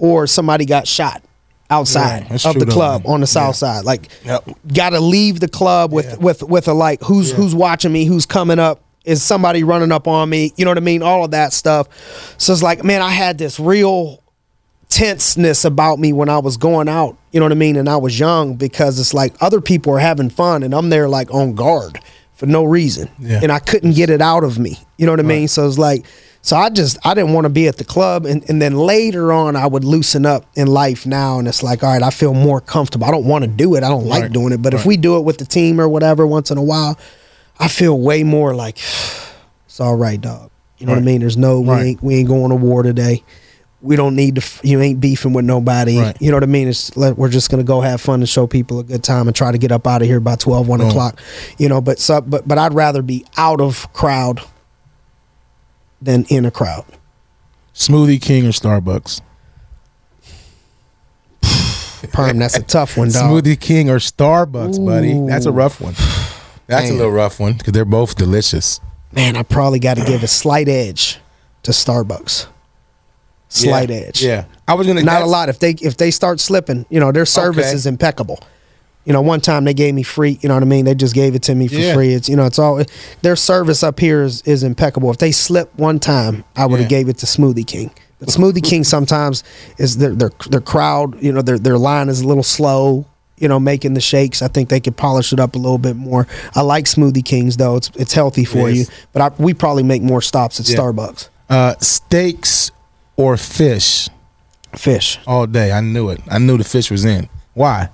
or 0.01 0.27
somebody 0.27 0.65
got 0.65 0.89
shot 0.89 1.23
outside 1.71 2.27
Yeah, 2.29 2.51
of 2.51 2.59
the 2.59 2.67
club 2.67 3.03
on 3.07 3.21
the 3.21 3.27
south 3.27 3.55
Yeah. 3.55 3.75
side. 3.77 3.85
Like 3.85 4.09
Yep. 4.25 4.49
got 4.75 4.91
to 4.91 5.01
leave 5.01 5.39
the 5.41 5.49
club 5.49 5.93
with 5.93 6.07
Yeah. 6.07 6.17
with 6.17 6.43
with 6.43 6.67
a 6.67 6.73
like 6.75 7.01
who's 7.05 7.31
who's 7.31 7.55
watching 7.55 7.93
me 7.93 8.05
who's 8.05 8.27
coming 8.27 8.59
up 8.59 8.81
is 9.05 9.23
somebody 9.23 9.65
running 9.65 9.91
up 9.93 10.07
on 10.09 10.29
me 10.29 10.53
you 10.57 10.65
know 10.65 10.71
what 10.71 10.79
i 10.79 10.81
mean? 10.81 11.03
All 11.03 11.25
of 11.25 11.31
that 11.33 11.53
stuff. 11.53 11.89
So 12.39 12.53
it's 12.53 12.63
like 12.63 12.83
man 12.85 13.01
i 13.03 13.11
had 13.11 13.39
this 13.39 13.61
real 13.61 14.21
tenseness 14.89 15.65
about 15.65 15.99
me 15.99 16.13
when 16.13 16.29
i 16.29 16.39
was 16.39 16.57
going 16.59 16.89
out 16.89 17.17
you 17.31 17.41
know 17.41 17.47
what 17.47 17.53
i 17.53 17.57
mean? 17.57 17.77
And 17.77 17.89
i 17.89 17.97
was 17.97 18.19
young 18.19 18.55
because 18.57 18.99
it's 19.01 19.15
like 19.15 19.35
other 19.41 19.61
people 19.61 19.95
are 19.95 19.99
having 19.99 20.29
fun 20.31 20.63
and 20.63 20.75
i'm 20.75 20.91
there 20.91 21.09
like 21.09 21.33
on 21.33 21.55
guard 21.55 21.99
for 22.35 22.47
no 22.47 22.65
reason. 22.65 23.09
Yeah. 23.19 23.41
and 23.43 23.51
i 23.53 23.59
couldn't 23.59 23.93
get 23.93 24.11
it 24.11 24.21
out 24.21 24.45
of 24.45 24.59
me 24.59 24.79
you 24.99 25.07
know 25.07 25.13
what 25.13 25.21
i 25.21 25.25
mean? 25.25 25.49
So 25.49 25.67
it's 25.67 25.79
like 25.79 26.05
so 26.45 26.57
i 26.57 26.69
just 26.69 26.99
i 27.07 27.15
didn't 27.15 27.33
want 27.33 27.45
to 27.45 27.49
be 27.49 27.69
at 27.69 27.77
the 27.77 27.85
club 27.85 28.27
and, 28.27 28.45
and 28.51 28.61
then 28.61 28.75
later 28.77 29.33
on 29.33 29.55
i 29.57 29.67
would 29.67 29.85
loosen 29.85 30.27
up 30.27 30.45
in 30.57 30.67
life 30.67 31.07
now 31.07 31.39
and 31.39 31.47
it's 31.49 31.63
like 31.63 31.83
all 31.85 31.93
right 31.93 32.03
i 32.03 32.11
feel 32.11 32.35
more 32.35 32.61
comfortable 32.61 33.07
i 33.07 33.11
don't 33.11 33.25
want 33.25 33.43
to 33.45 33.49
do 33.51 33.75
it 33.77 33.83
i 33.85 33.89
don't 33.89 34.07
like 34.07 34.23
Right. 34.23 34.33
doing 34.33 34.53
it 34.53 34.61
but 34.61 34.75
if 34.75 34.85
we 34.85 34.97
do 34.97 35.17
it 35.17 35.21
with 35.21 35.39
the 35.39 35.45
team 35.45 35.81
or 35.81 35.89
whatever 35.89 36.27
once 36.27 36.51
in 36.51 36.59
a 36.59 36.63
while 36.63 36.99
i 37.59 37.69
feel 37.69 37.99
way 37.99 38.23
more 38.25 38.55
like 38.55 38.77
it's 39.67 39.81
all 39.81 39.97
right 39.97 40.21
dog 40.21 40.51
you 40.79 40.87
know 40.87 40.93
what 40.93 40.99
i 40.99 41.05
mean 41.05 41.21
there's 41.21 41.37
no 41.37 41.63
Right. 41.65 41.79
we 41.83 41.89
ain't 41.91 42.03
we 42.03 42.15
ain't 42.17 42.29
going 42.29 42.51
to 42.51 42.57
war 42.57 42.83
today 42.83 43.23
we 43.81 43.97
don't 43.97 44.15
need 44.15 44.37
to 44.37 44.67
you 44.67 44.81
ain't 44.81 45.01
beefing 45.01 45.33
with 45.33 45.45
nobody 45.45 45.99
Right. 45.99 46.17
you 46.21 46.31
know 46.31 46.37
what 46.37 46.43
i 46.45 46.47
mean 46.47 46.69
it's 46.69 46.97
let, 46.97 47.17
we're 47.17 47.29
just 47.29 47.51
gonna 47.51 47.63
go 47.65 47.81
have 47.81 48.01
fun 48.01 48.21
and 48.21 48.29
show 48.29 48.47
people 48.47 48.79
a 48.81 48.85
good 48.85 49.03
time 49.05 49.27
and 49.29 49.37
try 49.37 49.51
to 49.53 49.59
get 49.59 49.71
up 49.73 49.87
out 49.87 50.03
of 50.03 50.09
here 50.09 50.21
by 50.21 50.35
12 50.37 50.67
1 50.69 50.79
Boom. 50.81 50.89
o'clock 50.89 51.21
you 51.59 51.69
know 51.69 51.81
but 51.81 51.99
so 52.01 52.21
but 52.21 52.47
but 52.49 52.59
i'd 52.59 52.75
rather 52.75 53.03
be 53.03 53.25
out 53.37 53.61
of 53.61 53.93
crowd 53.93 54.41
than 56.05 56.25
in 56.25 56.45
a 56.45 56.51
crowd 56.51 56.85
Smoothie 57.75 58.21
King 58.21 58.45
or 58.47 58.51
Starbucks? 58.51 59.21
perm 62.13 62.39
that's 62.39 62.57
a 62.57 62.63
tough 62.63 62.97
one 62.97 63.09
dog 63.11 63.31
Smoothie 63.45 63.59
King 63.61 63.89
or 63.89 63.97
Starbucks, 63.99 64.85
buddy? 64.85 65.19
That's 65.27 65.47
a 65.47 65.53
rough 65.53 65.81
one. 65.81 65.95
That's 66.67 66.91
a 66.91 66.95
little 66.95 67.13
rough 67.13 67.39
one 67.41 67.55
because 67.55 67.73
they're 67.73 67.85
both 67.85 68.17
delicious. 68.17 68.81
man 69.13 69.37
i 69.37 69.43
probably 69.43 69.79
got 69.79 69.97
to 69.99 70.05
give 70.05 70.23
a 70.23 70.27
slight 70.29 70.69
edge 70.69 71.19
to 71.63 71.71
starbucks 71.71 72.47
slight 73.49 73.91
yeah. 73.91 73.97
edge 73.97 74.23
Yeah, 74.23 74.45
I 74.67 74.73
was 74.75 74.87
gonna. 74.87 75.03
not 75.03 75.21
a 75.23 75.27
lot 75.27 75.49
if 75.51 75.59
they 75.59 75.73
if 75.73 75.97
they 75.99 76.11
start 76.11 76.41
slipping 76.41 76.87
you 76.89 76.99
know 76.99 77.13
their 77.13 77.27
service 77.27 77.67
Okay. 77.67 77.75
is 77.75 77.85
impeccable 77.87 78.39
you 79.05 79.13
know 79.13 79.21
one 79.21 79.41
time 79.41 79.65
they 79.65 79.75
gave 79.75 79.95
me 79.95 80.03
free 80.03 80.39
you 80.43 80.49
know 80.49 80.55
what 80.55 80.63
i 80.63 80.67
mean 80.67 80.85
they 80.85 80.95
just 80.95 81.15
gave 81.15 81.35
it 81.35 81.43
to 81.43 81.55
me 81.55 81.67
for 81.69 81.75
Yeah. 81.77 81.95
free 81.95 82.13
it's 82.15 82.29
you 82.29 82.37
know 82.37 82.45
it's 82.47 82.59
all 82.59 82.83
their 83.23 83.37
service 83.37 83.83
up 83.83 83.99
here 83.99 84.23
is, 84.23 84.43
is 84.43 84.63
impeccable 84.63 85.11
if 85.11 85.19
they 85.19 85.33
slip 85.33 85.71
one 85.77 85.99
time 85.99 86.45
i 86.57 86.65
would 86.67 86.79
have 86.81 86.91
Yeah. 86.91 86.99
gave 86.99 87.09
it 87.09 87.19
to 87.19 87.27
smoothie 87.27 87.67
king 87.67 87.91
but 88.21 88.29
smoothie 88.29 88.63
king 88.63 88.85
sometimes 88.85 89.43
is 89.79 89.97
their 89.99 90.15
their 90.15 90.31
their 90.51 90.61
crowd 90.61 91.21
you 91.23 91.33
know 91.33 91.43
their 91.43 91.59
their 91.59 91.79
line 91.79 92.09
is 92.09 92.21
a 92.21 92.27
little 92.29 92.45
slow 92.45 93.05
you 93.39 93.49
know 93.49 93.59
making 93.59 93.95
the 93.95 94.01
shakes 94.01 94.41
i 94.43 94.47
think 94.49 94.69
they 94.69 94.79
could 94.79 94.97
polish 94.97 95.33
it 95.33 95.41
up 95.41 95.57
a 95.57 95.59
little 95.59 95.79
bit 95.79 95.97
more 95.97 96.29
i 96.55 96.61
like 96.61 96.85
smoothie 96.85 97.25
kings 97.25 97.57
though 97.57 97.75
it's 97.77 97.91
it's 97.97 98.13
healthy 98.13 98.45
for 98.45 98.69
It 98.71 98.77
you 98.77 98.85
but 99.13 99.21
I, 99.23 99.43
we 99.43 99.53
probably 99.53 99.83
make 99.83 100.03
more 100.03 100.23
stops 100.23 100.61
at 100.61 100.69
Yeah. 100.69 100.77
starbucks 100.79 101.29
Uh, 101.51 101.75
steaks 101.81 102.71
or 103.17 103.37
fish 103.37 104.09
fish 104.77 105.19
all 105.27 105.47
day. 105.47 105.71
I 105.71 105.81
knew 105.83 106.09
it. 106.09 106.21
I 106.31 106.39
knew 106.39 106.57
the 106.57 106.65
fish 106.65 106.91
was 106.91 107.05
in. 107.05 107.29
Why? 107.53 107.91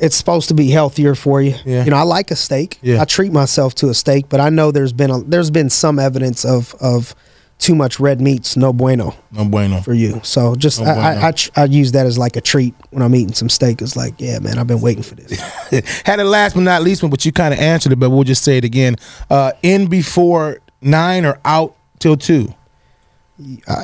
It's 0.00 0.16
supposed 0.16 0.48
to 0.48 0.54
be 0.54 0.70
healthier 0.70 1.14
for 1.14 1.40
you. 1.42 1.54
Yeah. 1.64 1.84
You 1.84 1.90
know, 1.90 1.96
I 1.96 2.02
like 2.02 2.30
a 2.30 2.36
steak. 2.36 2.78
Yeah. 2.82 3.00
I 3.00 3.04
treat 3.04 3.32
myself 3.32 3.74
to 3.76 3.88
a 3.90 3.94
steak, 3.94 4.28
but 4.28 4.40
I 4.40 4.48
know 4.48 4.70
there's 4.72 4.92
been 4.92 5.10
a, 5.10 5.20
there's 5.22 5.50
been 5.50 5.70
some 5.70 5.98
evidence 5.98 6.44
of 6.44 6.74
of 6.80 7.14
too 7.58 7.74
much 7.74 8.00
red 8.00 8.22
meats, 8.22 8.56
no 8.56 8.72
bueno 8.72 9.14
No 9.32 9.44
bueno. 9.44 9.82
for 9.82 9.92
you. 9.92 10.18
So 10.24 10.54
just 10.56 10.80
No 10.80 10.86
I, 10.86 10.94
bueno. 10.94 11.20
I, 11.20 11.28
I, 11.28 11.62
I 11.62 11.64
use 11.66 11.92
that 11.92 12.06
as 12.06 12.16
like 12.16 12.36
a 12.36 12.40
treat 12.40 12.74
when 12.90 13.02
I'm 13.02 13.14
eating 13.14 13.34
some 13.34 13.50
steak. 13.50 13.82
It's 13.82 13.96
like, 13.96 14.14
yeah, 14.18 14.38
man, 14.38 14.58
I've 14.58 14.66
been 14.66 14.80
waiting 14.80 15.02
for 15.02 15.14
this. 15.14 15.38
Had 16.06 16.20
it 16.20 16.24
last 16.24 16.54
but 16.54 16.62
not 16.62 16.82
least 16.82 17.02
one, 17.02 17.10
but 17.10 17.26
you 17.26 17.32
kind 17.32 17.52
of 17.52 17.60
answered 17.60 17.92
it, 17.92 17.96
but 17.96 18.08
we'll 18.08 18.24
just 18.24 18.42
say 18.44 18.56
it 18.56 18.64
again. 18.64 18.96
Uh, 19.28 19.52
in 19.62 19.88
before 19.88 20.60
nine 20.80 21.26
or 21.26 21.38
out 21.44 21.76
till 21.98 22.16
two. 22.16 22.54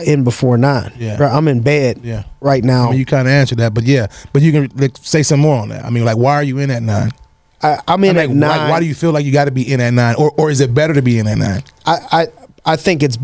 In 0.04 0.24
before 0.24 0.58
nine. 0.58 0.92
Yeah. 0.98 1.16
Bro, 1.16 1.28
I'm 1.28 1.48
in 1.48 1.60
bed 1.60 2.00
Yeah. 2.02 2.24
right 2.40 2.62
now. 2.62 2.88
I 2.88 2.90
mean, 2.90 2.98
you 2.98 3.06
kind 3.06 3.26
of 3.26 3.32
answered 3.32 3.58
that, 3.58 3.74
but 3.74 3.84
yeah, 3.84 4.06
but 4.32 4.42
you 4.42 4.52
can 4.52 4.70
like, 4.76 4.96
say 5.00 5.22
some 5.22 5.40
more 5.40 5.56
on 5.56 5.68
that. 5.70 5.84
I 5.84 5.90
mean, 5.90 6.04
like, 6.04 6.16
why 6.16 6.34
are 6.34 6.42
you 6.42 6.58
in 6.58 6.70
at 6.70 6.82
nine? 6.82 7.10
I, 7.62 7.78
I'm 7.88 7.88
I 7.88 7.94
in 7.94 8.00
mean, 8.00 8.16
at 8.16 8.28
like, 8.28 8.36
nine. 8.36 8.58
Why, 8.58 8.70
why 8.70 8.80
do 8.80 8.86
you 8.86 8.94
feel 8.94 9.12
like 9.12 9.24
you 9.24 9.32
got 9.32 9.46
to 9.46 9.50
be 9.50 9.70
in 9.72 9.80
at 9.80 9.92
nine, 9.92 10.14
or 10.16 10.30
or 10.36 10.50
is 10.50 10.60
it 10.60 10.74
better 10.74 10.92
to 10.94 11.02
be 11.02 11.18
in 11.18 11.26
at 11.26 11.38
nine? 11.38 11.62
I, 11.86 11.98
I 12.12 12.26
I 12.72 12.76
think 12.76 13.02
it's 13.02 13.16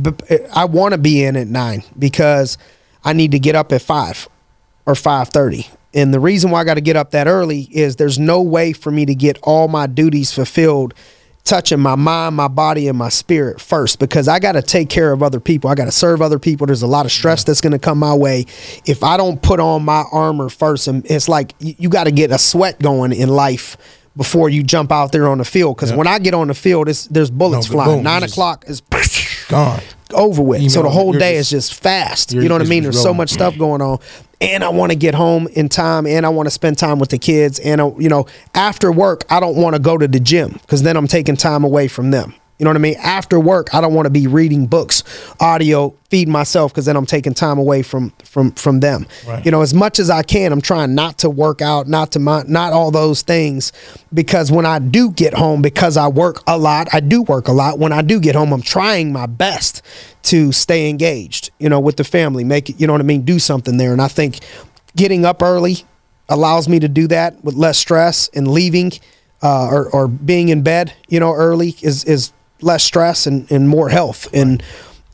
I 0.55 0.65
want 0.65 0.93
to 0.93 0.99
be 0.99 1.23
in 1.25 1.37
at 1.37 1.49
nine 1.49 1.83
because 1.99 2.57
I 3.05 3.13
need 3.13 3.33
to 3.33 3.39
get 3.39 3.55
up 3.55 3.73
at 3.73 3.83
five 3.83 4.29
or 4.87 4.95
five 4.95 5.29
thirty. 5.29 5.67
And 5.95 6.15
the 6.15 6.21
reason 6.21 6.51
why 6.51 6.61
I 6.63 6.65
got 6.65 6.75
to 6.75 6.81
get 6.81 6.97
up 6.97 7.11
that 7.11 7.27
early 7.27 7.69
is 7.71 7.97
there's 7.97 8.19
no 8.19 8.41
way 8.41 8.73
for 8.73 8.91
me 8.91 9.05
to 9.05 9.15
get 9.15 9.39
all 9.43 9.69
my 9.69 9.87
duties 9.87 10.33
fulfilled 10.33 10.95
touching 11.45 11.81
my 11.81 11.95
mind, 11.97 12.37
my 12.37 12.49
body, 12.49 12.89
and 12.89 12.97
my 12.97 13.09
spirit 13.09 13.61
first 13.61 13.99
because 13.99 14.29
I 14.29 14.39
got 14.39 14.53
to 14.53 14.63
take 14.63 14.89
care 14.89 15.13
of 15.13 15.23
other 15.23 15.41
people. 15.41 15.71
I 15.71 15.75
got 15.75 15.87
to 15.87 15.93
serve 15.93 16.23
other 16.23 16.39
people. 16.39 16.67
There's 16.67 16.83
a 16.83 16.87
lot 16.87 17.05
of 17.07 17.13
stress 17.13 17.45
that's 17.45 17.61
going 17.61 17.73
to 17.73 17.79
come 17.79 17.99
my 17.99 18.15
way 18.15 18.47
if 18.87 19.03
I 19.03 19.17
don't 19.17 19.43
put 19.43 19.59
on 19.61 19.85
my 19.85 20.05
armor 20.13 20.49
first. 20.49 20.87
And 20.89 21.05
it's 21.11 21.29
like 21.29 21.55
you, 21.59 21.75
you 21.79 21.89
got 21.89 22.05
to 22.05 22.13
get 22.13 22.31
a 22.31 22.39
sweat 22.39 22.79
going 22.81 23.13
in 23.13 23.29
life 23.29 23.77
before 24.17 24.51
you 24.51 24.63
jump 24.63 24.93
out 24.93 25.11
there 25.11 25.27
on 25.29 25.39
the 25.39 25.45
field. 25.45 25.77
Because 25.77 25.93
when 25.93 26.07
I 26.07 26.19
get 26.19 26.35
on 26.35 26.49
the 26.49 26.55
field, 26.55 26.89
it's, 26.89 27.07
there's 27.07 27.31
bullets 27.31 27.69
No, 27.69 27.73
flying. 27.73 27.97
boom, 27.97 28.03
Nine 28.05 28.23
o'clock 28.23 28.65
is 28.69 28.81
Gone. 29.49 29.81
Over 30.13 30.43
with. 30.43 30.61
You 30.63 30.71
so 30.71 30.81
know, 30.83 30.89
the 30.89 30.95
whole 30.95 31.13
day 31.13 31.37
just- 31.37 31.53
is 31.53 31.69
just 31.69 31.81
fast. 31.81 32.33
you're 32.33 32.45
know 32.45 32.55
what 32.55 32.63
I 32.63 32.67
mean? 32.67 32.83
There's 32.83 33.01
so 33.01 33.15
much 33.15 33.31
stuff 33.31 33.57
going 33.59 33.81
on. 33.83 33.99
And 34.41 34.65
I 34.65 34.71
want 34.71 34.91
to 34.91 34.97
get 34.97 35.15
home 35.15 35.47
in 35.53 35.69
time 35.69 36.05
and 36.07 36.27
I 36.27 36.29
want 36.29 36.47
to 36.47 36.51
spend 36.51 36.77
time 36.77 36.99
with 36.99 37.11
the 37.11 37.19
kids. 37.19 37.61
And, 37.61 37.81
you 38.03 38.09
know, 38.09 38.27
after 38.55 38.91
work, 38.91 39.25
I 39.31 39.39
don't 39.39 39.57
want 39.57 39.77
to 39.77 39.81
go 39.81 39.97
to 39.97 40.09
the 40.09 40.19
gym 40.19 40.59
because 40.63 40.83
then 40.83 40.97
I'm 40.97 41.07
taking 41.07 41.37
time 41.37 41.63
away 41.63 41.87
from 41.87 42.11
them. 42.11 42.35
You 42.63 42.67
know 42.67 42.71
what 42.71 42.77
I 42.77 42.81
mean? 42.81 42.97
After 43.03 43.41
work, 43.41 43.75
I 43.75 43.81
don't 43.81 43.93
want 43.93 44.07
to 44.07 44.11
be 44.11 44.29
reading 44.29 44.69
books, 44.69 45.03
audio, 45.41 45.97
feeding 46.11 46.31
myself 46.31 46.71
because 46.71 46.85
then 46.85 46.95
I'm 46.95 47.07
taking 47.07 47.35
time 47.35 47.59
away 47.59 47.83
from 47.83 48.11
from 48.23 48.53
from 48.53 48.79
them. 48.79 49.09
Right. 49.27 49.45
You 49.45 49.51
know, 49.51 49.63
as 49.63 49.75
much 49.75 49.99
as 49.99 50.11
I 50.11 50.23
can, 50.23 50.53
I'm 50.53 50.61
trying 50.61 50.95
not 50.95 51.19
to 51.19 51.29
work 51.29 51.61
out, 51.61 51.89
not 51.89 52.13
to 52.13 52.21
mind, 52.21 52.49
not 52.49 52.73
all 52.73 52.93
those 52.93 53.23
things, 53.23 53.73
because 54.15 54.53
when 54.53 54.65
I 54.65 54.79
do 54.79 55.11
get 55.11 55.35
home, 55.35 55.61
because 55.61 55.97
I 55.97 56.07
work 56.07 56.41
a 56.47 56.57
lot, 56.57 56.87
I 56.93 57.01
do 57.01 57.23
work 57.23 57.49
a 57.49 57.53
lot. 57.53 57.81
When 57.81 57.91
I 57.91 58.01
do 58.01 58.21
get 58.21 58.37
home, 58.37 58.53
I'm 58.53 58.63
trying 58.63 59.13
my 59.13 59.27
best 59.27 59.83
to 60.31 60.53
stay 60.53 60.89
engaged. 60.89 61.51
You 61.59 61.69
know, 61.69 61.81
with 61.81 61.97
the 61.97 62.05
family, 62.05 62.45
make 62.45 62.71
it. 62.71 62.81
You 62.81 62.87
know 62.87 62.93
what 62.93 63.03
I 63.03 63.05
mean? 63.05 63.23
Do 63.23 63.41
something 63.41 63.77
there, 63.77 63.91
and 63.91 64.01
I 64.01 64.07
think 64.07 64.39
getting 64.95 65.25
up 65.25 65.43
early 65.43 65.79
allows 66.29 66.69
me 66.69 66.79
to 66.79 66.87
do 66.87 67.09
that 67.09 67.43
with 67.43 67.57
less 67.57 67.77
stress 67.77 68.29
and 68.29 68.47
leaving 68.47 68.93
uh, 69.43 69.67
or, 69.67 69.91
or 69.91 70.07
being 70.07 70.51
in 70.51 70.63
bed 70.63 70.95
you 71.09 71.19
know 71.19 71.35
early 71.35 71.75
is 71.83 72.05
is 72.05 72.33
less 72.63 72.85
stress 72.85 73.27
and, 73.27 73.51
and 73.51 73.69
more 73.69 73.89
health. 73.89 74.29
And 74.33 74.63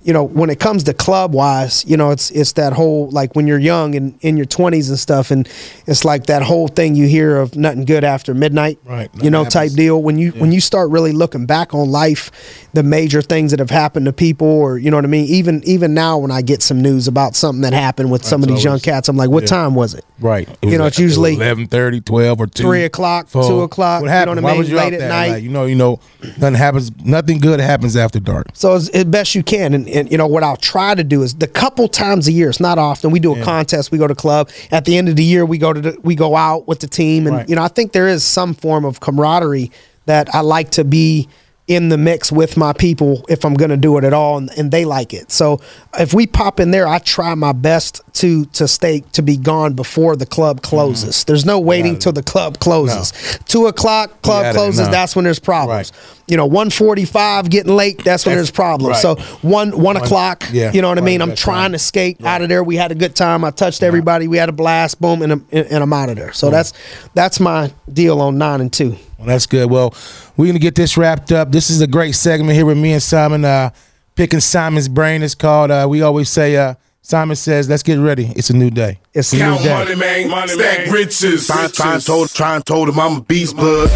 you 0.08 0.14
know 0.14 0.24
when 0.24 0.48
it 0.48 0.58
comes 0.58 0.84
to 0.84 0.94
club 0.94 1.34
wise 1.34 1.84
you 1.86 1.94
know 1.94 2.10
it's 2.10 2.30
it's 2.30 2.52
that 2.52 2.72
whole 2.72 3.10
like 3.10 3.36
when 3.36 3.46
you're 3.46 3.58
young 3.58 3.94
and 3.94 4.18
in 4.22 4.38
your 4.38 4.46
20s 4.46 4.88
and 4.88 4.98
stuff 4.98 5.30
and 5.30 5.46
it's 5.86 6.02
like 6.02 6.24
that 6.26 6.40
whole 6.42 6.66
thing 6.66 6.94
you 6.94 7.06
hear 7.06 7.36
of 7.36 7.54
nothing 7.56 7.84
good 7.84 8.04
after 8.04 8.32
midnight 8.32 8.78
Right. 8.86 9.10
you 9.22 9.30
know 9.30 9.42
Nothing 9.42 9.68
type 9.68 9.72
deal 9.72 10.02
when 10.02 10.16
you 10.18 10.30
when 10.32 10.50
you 10.50 10.62
start 10.62 10.88
really 10.90 11.12
looking 11.12 11.44
back 11.44 11.74
on 11.74 11.90
life 11.90 12.30
the 12.72 12.82
major 12.82 13.20
things 13.20 13.50
that 13.50 13.60
have 13.60 13.68
happened 13.82 14.06
to 14.06 14.12
people 14.14 14.46
or 14.48 14.78
you 14.78 14.90
know 14.90 14.96
what 14.96 15.04
i 15.04 15.08
mean 15.08 15.26
even 15.26 15.62
even 15.64 15.92
now 15.92 16.16
when 16.16 16.30
i 16.30 16.40
get 16.40 16.62
some 16.62 16.80
news 16.80 17.06
about 17.06 17.36
something 17.36 17.60
that 17.60 17.74
happened 17.74 18.10
with 18.10 18.24
some 18.24 18.42
of 18.42 18.48
That's 18.48 18.60
these 18.60 18.64
young 18.64 18.80
cats 18.80 19.10
i'm 19.10 19.16
like 19.18 19.28
what 19.28 19.42
yeah. 19.42 19.48
time 19.58 19.74
was 19.74 19.92
it 19.94 20.04
Right. 20.20 20.48
It 20.48 20.70
You 20.70 20.78
know, 20.78 20.84
like- 20.84 20.94
it's 20.94 20.98
usually 20.98 21.34
it 21.34 21.38
was 21.38 21.68
11, 21.70 22.02
12 22.02 22.40
or 22.40 22.46
2. 22.48 22.62
three 22.64 22.82
o'clock, 22.82 23.28
four. 23.28 23.44
two 23.46 23.60
o'clock. 23.60 24.00
What 24.02 24.06
you 24.06 24.10
know 24.10 24.12
happened? 24.18 24.42
what 24.42 24.44
I 24.44 24.46
Why 24.46 24.50
mean? 24.50 24.58
was 24.58 24.68
you 24.70 24.76
Late 24.76 24.94
out 24.94 25.00
at 25.00 25.08
night. 25.08 25.42
You 25.44 25.48
know, 25.48 25.64
you 25.66 25.76
know, 25.76 26.00
nothing 26.38 26.54
happens. 26.56 26.90
Nothing 27.04 27.38
good 27.38 27.60
happens 27.60 27.94
after 27.96 28.18
dark. 28.18 28.48
So 28.52 28.74
as, 28.74 28.88
as 28.88 29.04
best 29.04 29.36
you 29.36 29.44
can, 29.44 29.74
and, 29.74 29.86
and 29.98 30.10
you 30.10 30.16
know 30.18 30.26
what 30.26 30.42
I'll 30.42 30.56
try 30.56 30.94
to 30.94 31.04
do 31.04 31.22
is 31.22 31.34
the 31.34 31.46
couple 31.46 31.88
times 31.88 32.28
a 32.28 32.32
year. 32.32 32.48
It's 32.48 32.60
not 32.60 32.78
often. 32.78 33.10
We 33.10 33.20
do 33.20 33.34
a 33.34 33.42
contest. 33.44 33.90
We 33.92 33.98
go 33.98 34.06
to 34.06 34.14
club 34.14 34.50
at 34.70 34.84
the 34.84 34.96
end 34.96 35.08
of 35.08 35.16
the 35.16 35.24
year. 35.24 35.44
We 35.44 35.58
go 35.58 35.72
to 35.72 35.80
the, 35.80 35.98
we 36.02 36.14
go 36.14 36.36
out 36.36 36.66
with 36.68 36.80
the 36.80 36.86
team, 36.86 37.26
and 37.26 37.36
Right. 37.36 37.48
you 37.48 37.56
know 37.56 37.62
I 37.62 37.68
think 37.68 37.92
there 37.92 38.08
is 38.08 38.24
some 38.24 38.54
form 38.54 38.84
of 38.84 39.00
camaraderie 39.00 39.70
that 40.06 40.34
I 40.34 40.40
like 40.40 40.70
to 40.70 40.84
be 40.84 41.28
in 41.68 41.90
the 41.90 41.98
mix 41.98 42.32
with 42.32 42.56
my 42.56 42.72
people 42.72 43.24
if 43.28 43.44
I'm 43.44 43.52
going 43.54 43.70
to 43.70 43.76
do 43.76 43.98
it 43.98 44.04
at 44.04 44.14
all, 44.14 44.38
and, 44.38 44.50
and 44.56 44.70
they 44.70 44.86
like 44.86 45.12
it. 45.12 45.30
So 45.30 45.60
if 45.98 46.14
we 46.14 46.26
pop 46.26 46.58
in 46.60 46.70
there, 46.70 46.88
I 46.88 46.98
try 46.98 47.34
my 47.34 47.52
best 47.52 48.00
to 48.14 48.46
to 48.46 48.66
stay 48.66 49.00
to 49.12 49.22
be 49.22 49.36
gone 49.36 49.74
before 49.74 50.16
the 50.16 50.26
club 50.26 50.62
closes. 50.62 51.24
There's 51.24 51.44
no 51.44 51.60
waiting 51.60 51.98
till 51.98 52.12
the 52.12 52.22
club 52.22 52.58
closes. 52.58 53.12
Two 53.44 53.66
o'clock, 53.66 54.22
club 54.22 54.54
closes. 54.54 54.86
no. 54.86 54.90
That's 54.90 55.14
when 55.14 55.24
there's 55.24 55.38
problems. 55.38 55.92
Right. 55.92 56.14
You 56.26 56.36
know, 56.36 56.46
one 56.46 56.70
forty-five 56.70 57.48
getting 57.50 57.74
late. 57.76 58.02
That's 58.02 58.24
when 58.26 58.32
That's- 58.36 58.48
there's 58.48 58.50
problems. 58.50 58.92
right. 58.92 59.02
So 59.02 59.16
one 59.46 59.78
one 59.78 59.96
o'clock. 59.96 60.44
yeah, 60.50 60.72
you 60.72 60.82
know 60.82 60.88
what 60.88 60.98
I 60.98 61.02
mean. 61.02 61.20
I'm 61.22 61.34
trying 61.34 61.64
time. 61.64 61.72
to 61.72 61.78
skate 61.78 62.24
out 62.24 62.42
of 62.42 62.48
there. 62.48 62.64
We 62.64 62.76
had 62.76 62.92
a 62.92 62.94
good 62.94 63.14
time. 63.14 63.44
I 63.44 63.50
touched 63.50 63.82
everybody. 63.82 64.26
We 64.26 64.38
had 64.38 64.48
a 64.48 64.52
blast. 64.52 65.00
Boom, 65.00 65.22
and 65.22 65.32
I'm, 65.32 65.46
and 65.52 65.82
I'm 65.82 65.92
out 65.92 66.08
of 66.08 66.16
there. 66.16 66.32
So 66.32 66.50
that's 66.50 66.72
that's 67.14 67.40
my 67.40 67.72
deal 67.92 68.20
on 68.20 68.38
nine 68.38 68.60
and 68.62 68.72
two. 68.72 68.96
Well, 69.18 69.26
that's 69.26 69.46
good. 69.46 69.68
Well, 69.70 69.94
we're 70.36 70.46
gonna 70.46 70.58
get 70.60 70.74
this 70.76 70.96
wrapped 70.96 71.32
up. 71.32 71.50
This 71.50 71.70
is 71.70 71.80
a 71.80 71.86
great 71.86 72.14
segment 72.14 72.52
here 72.52 72.64
with 72.64 72.78
me 72.78 72.92
and 72.92 73.02
Simon. 73.02 73.44
Uh, 73.44 73.70
picking 74.14 74.40
Simon's 74.40 74.88
brain 74.88 75.22
is 75.22 75.34
called. 75.34 75.70
Uh, 75.70 75.86
we 75.90 76.02
always 76.02 76.28
say. 76.28 76.56
Uh, 76.56 76.74
Simon 77.02 77.36
says, 77.36 77.68
"Let's 77.68 77.82
get 77.82 77.98
ready. 77.98 78.32
It's 78.36 78.50
a 78.50 78.56
new 78.56 78.70
day." 78.70 79.00
It's 79.14 79.32
a 79.32 79.36
new 79.36 79.42
Count 79.42 79.62
day. 79.62 79.94
money, 79.94 80.28
man. 80.28 80.48
Stack 80.48 80.90
riches. 80.90 81.46
Try, 81.46 81.66
try 81.68 81.94
and 81.94 82.04
told, 82.04 82.28
try 82.30 82.54
and 82.56 82.66
told 82.66 82.88
him 82.88 83.00
I'm 83.00 83.16
a 83.16 83.20
beast 83.22 83.56
blood. 83.56 83.88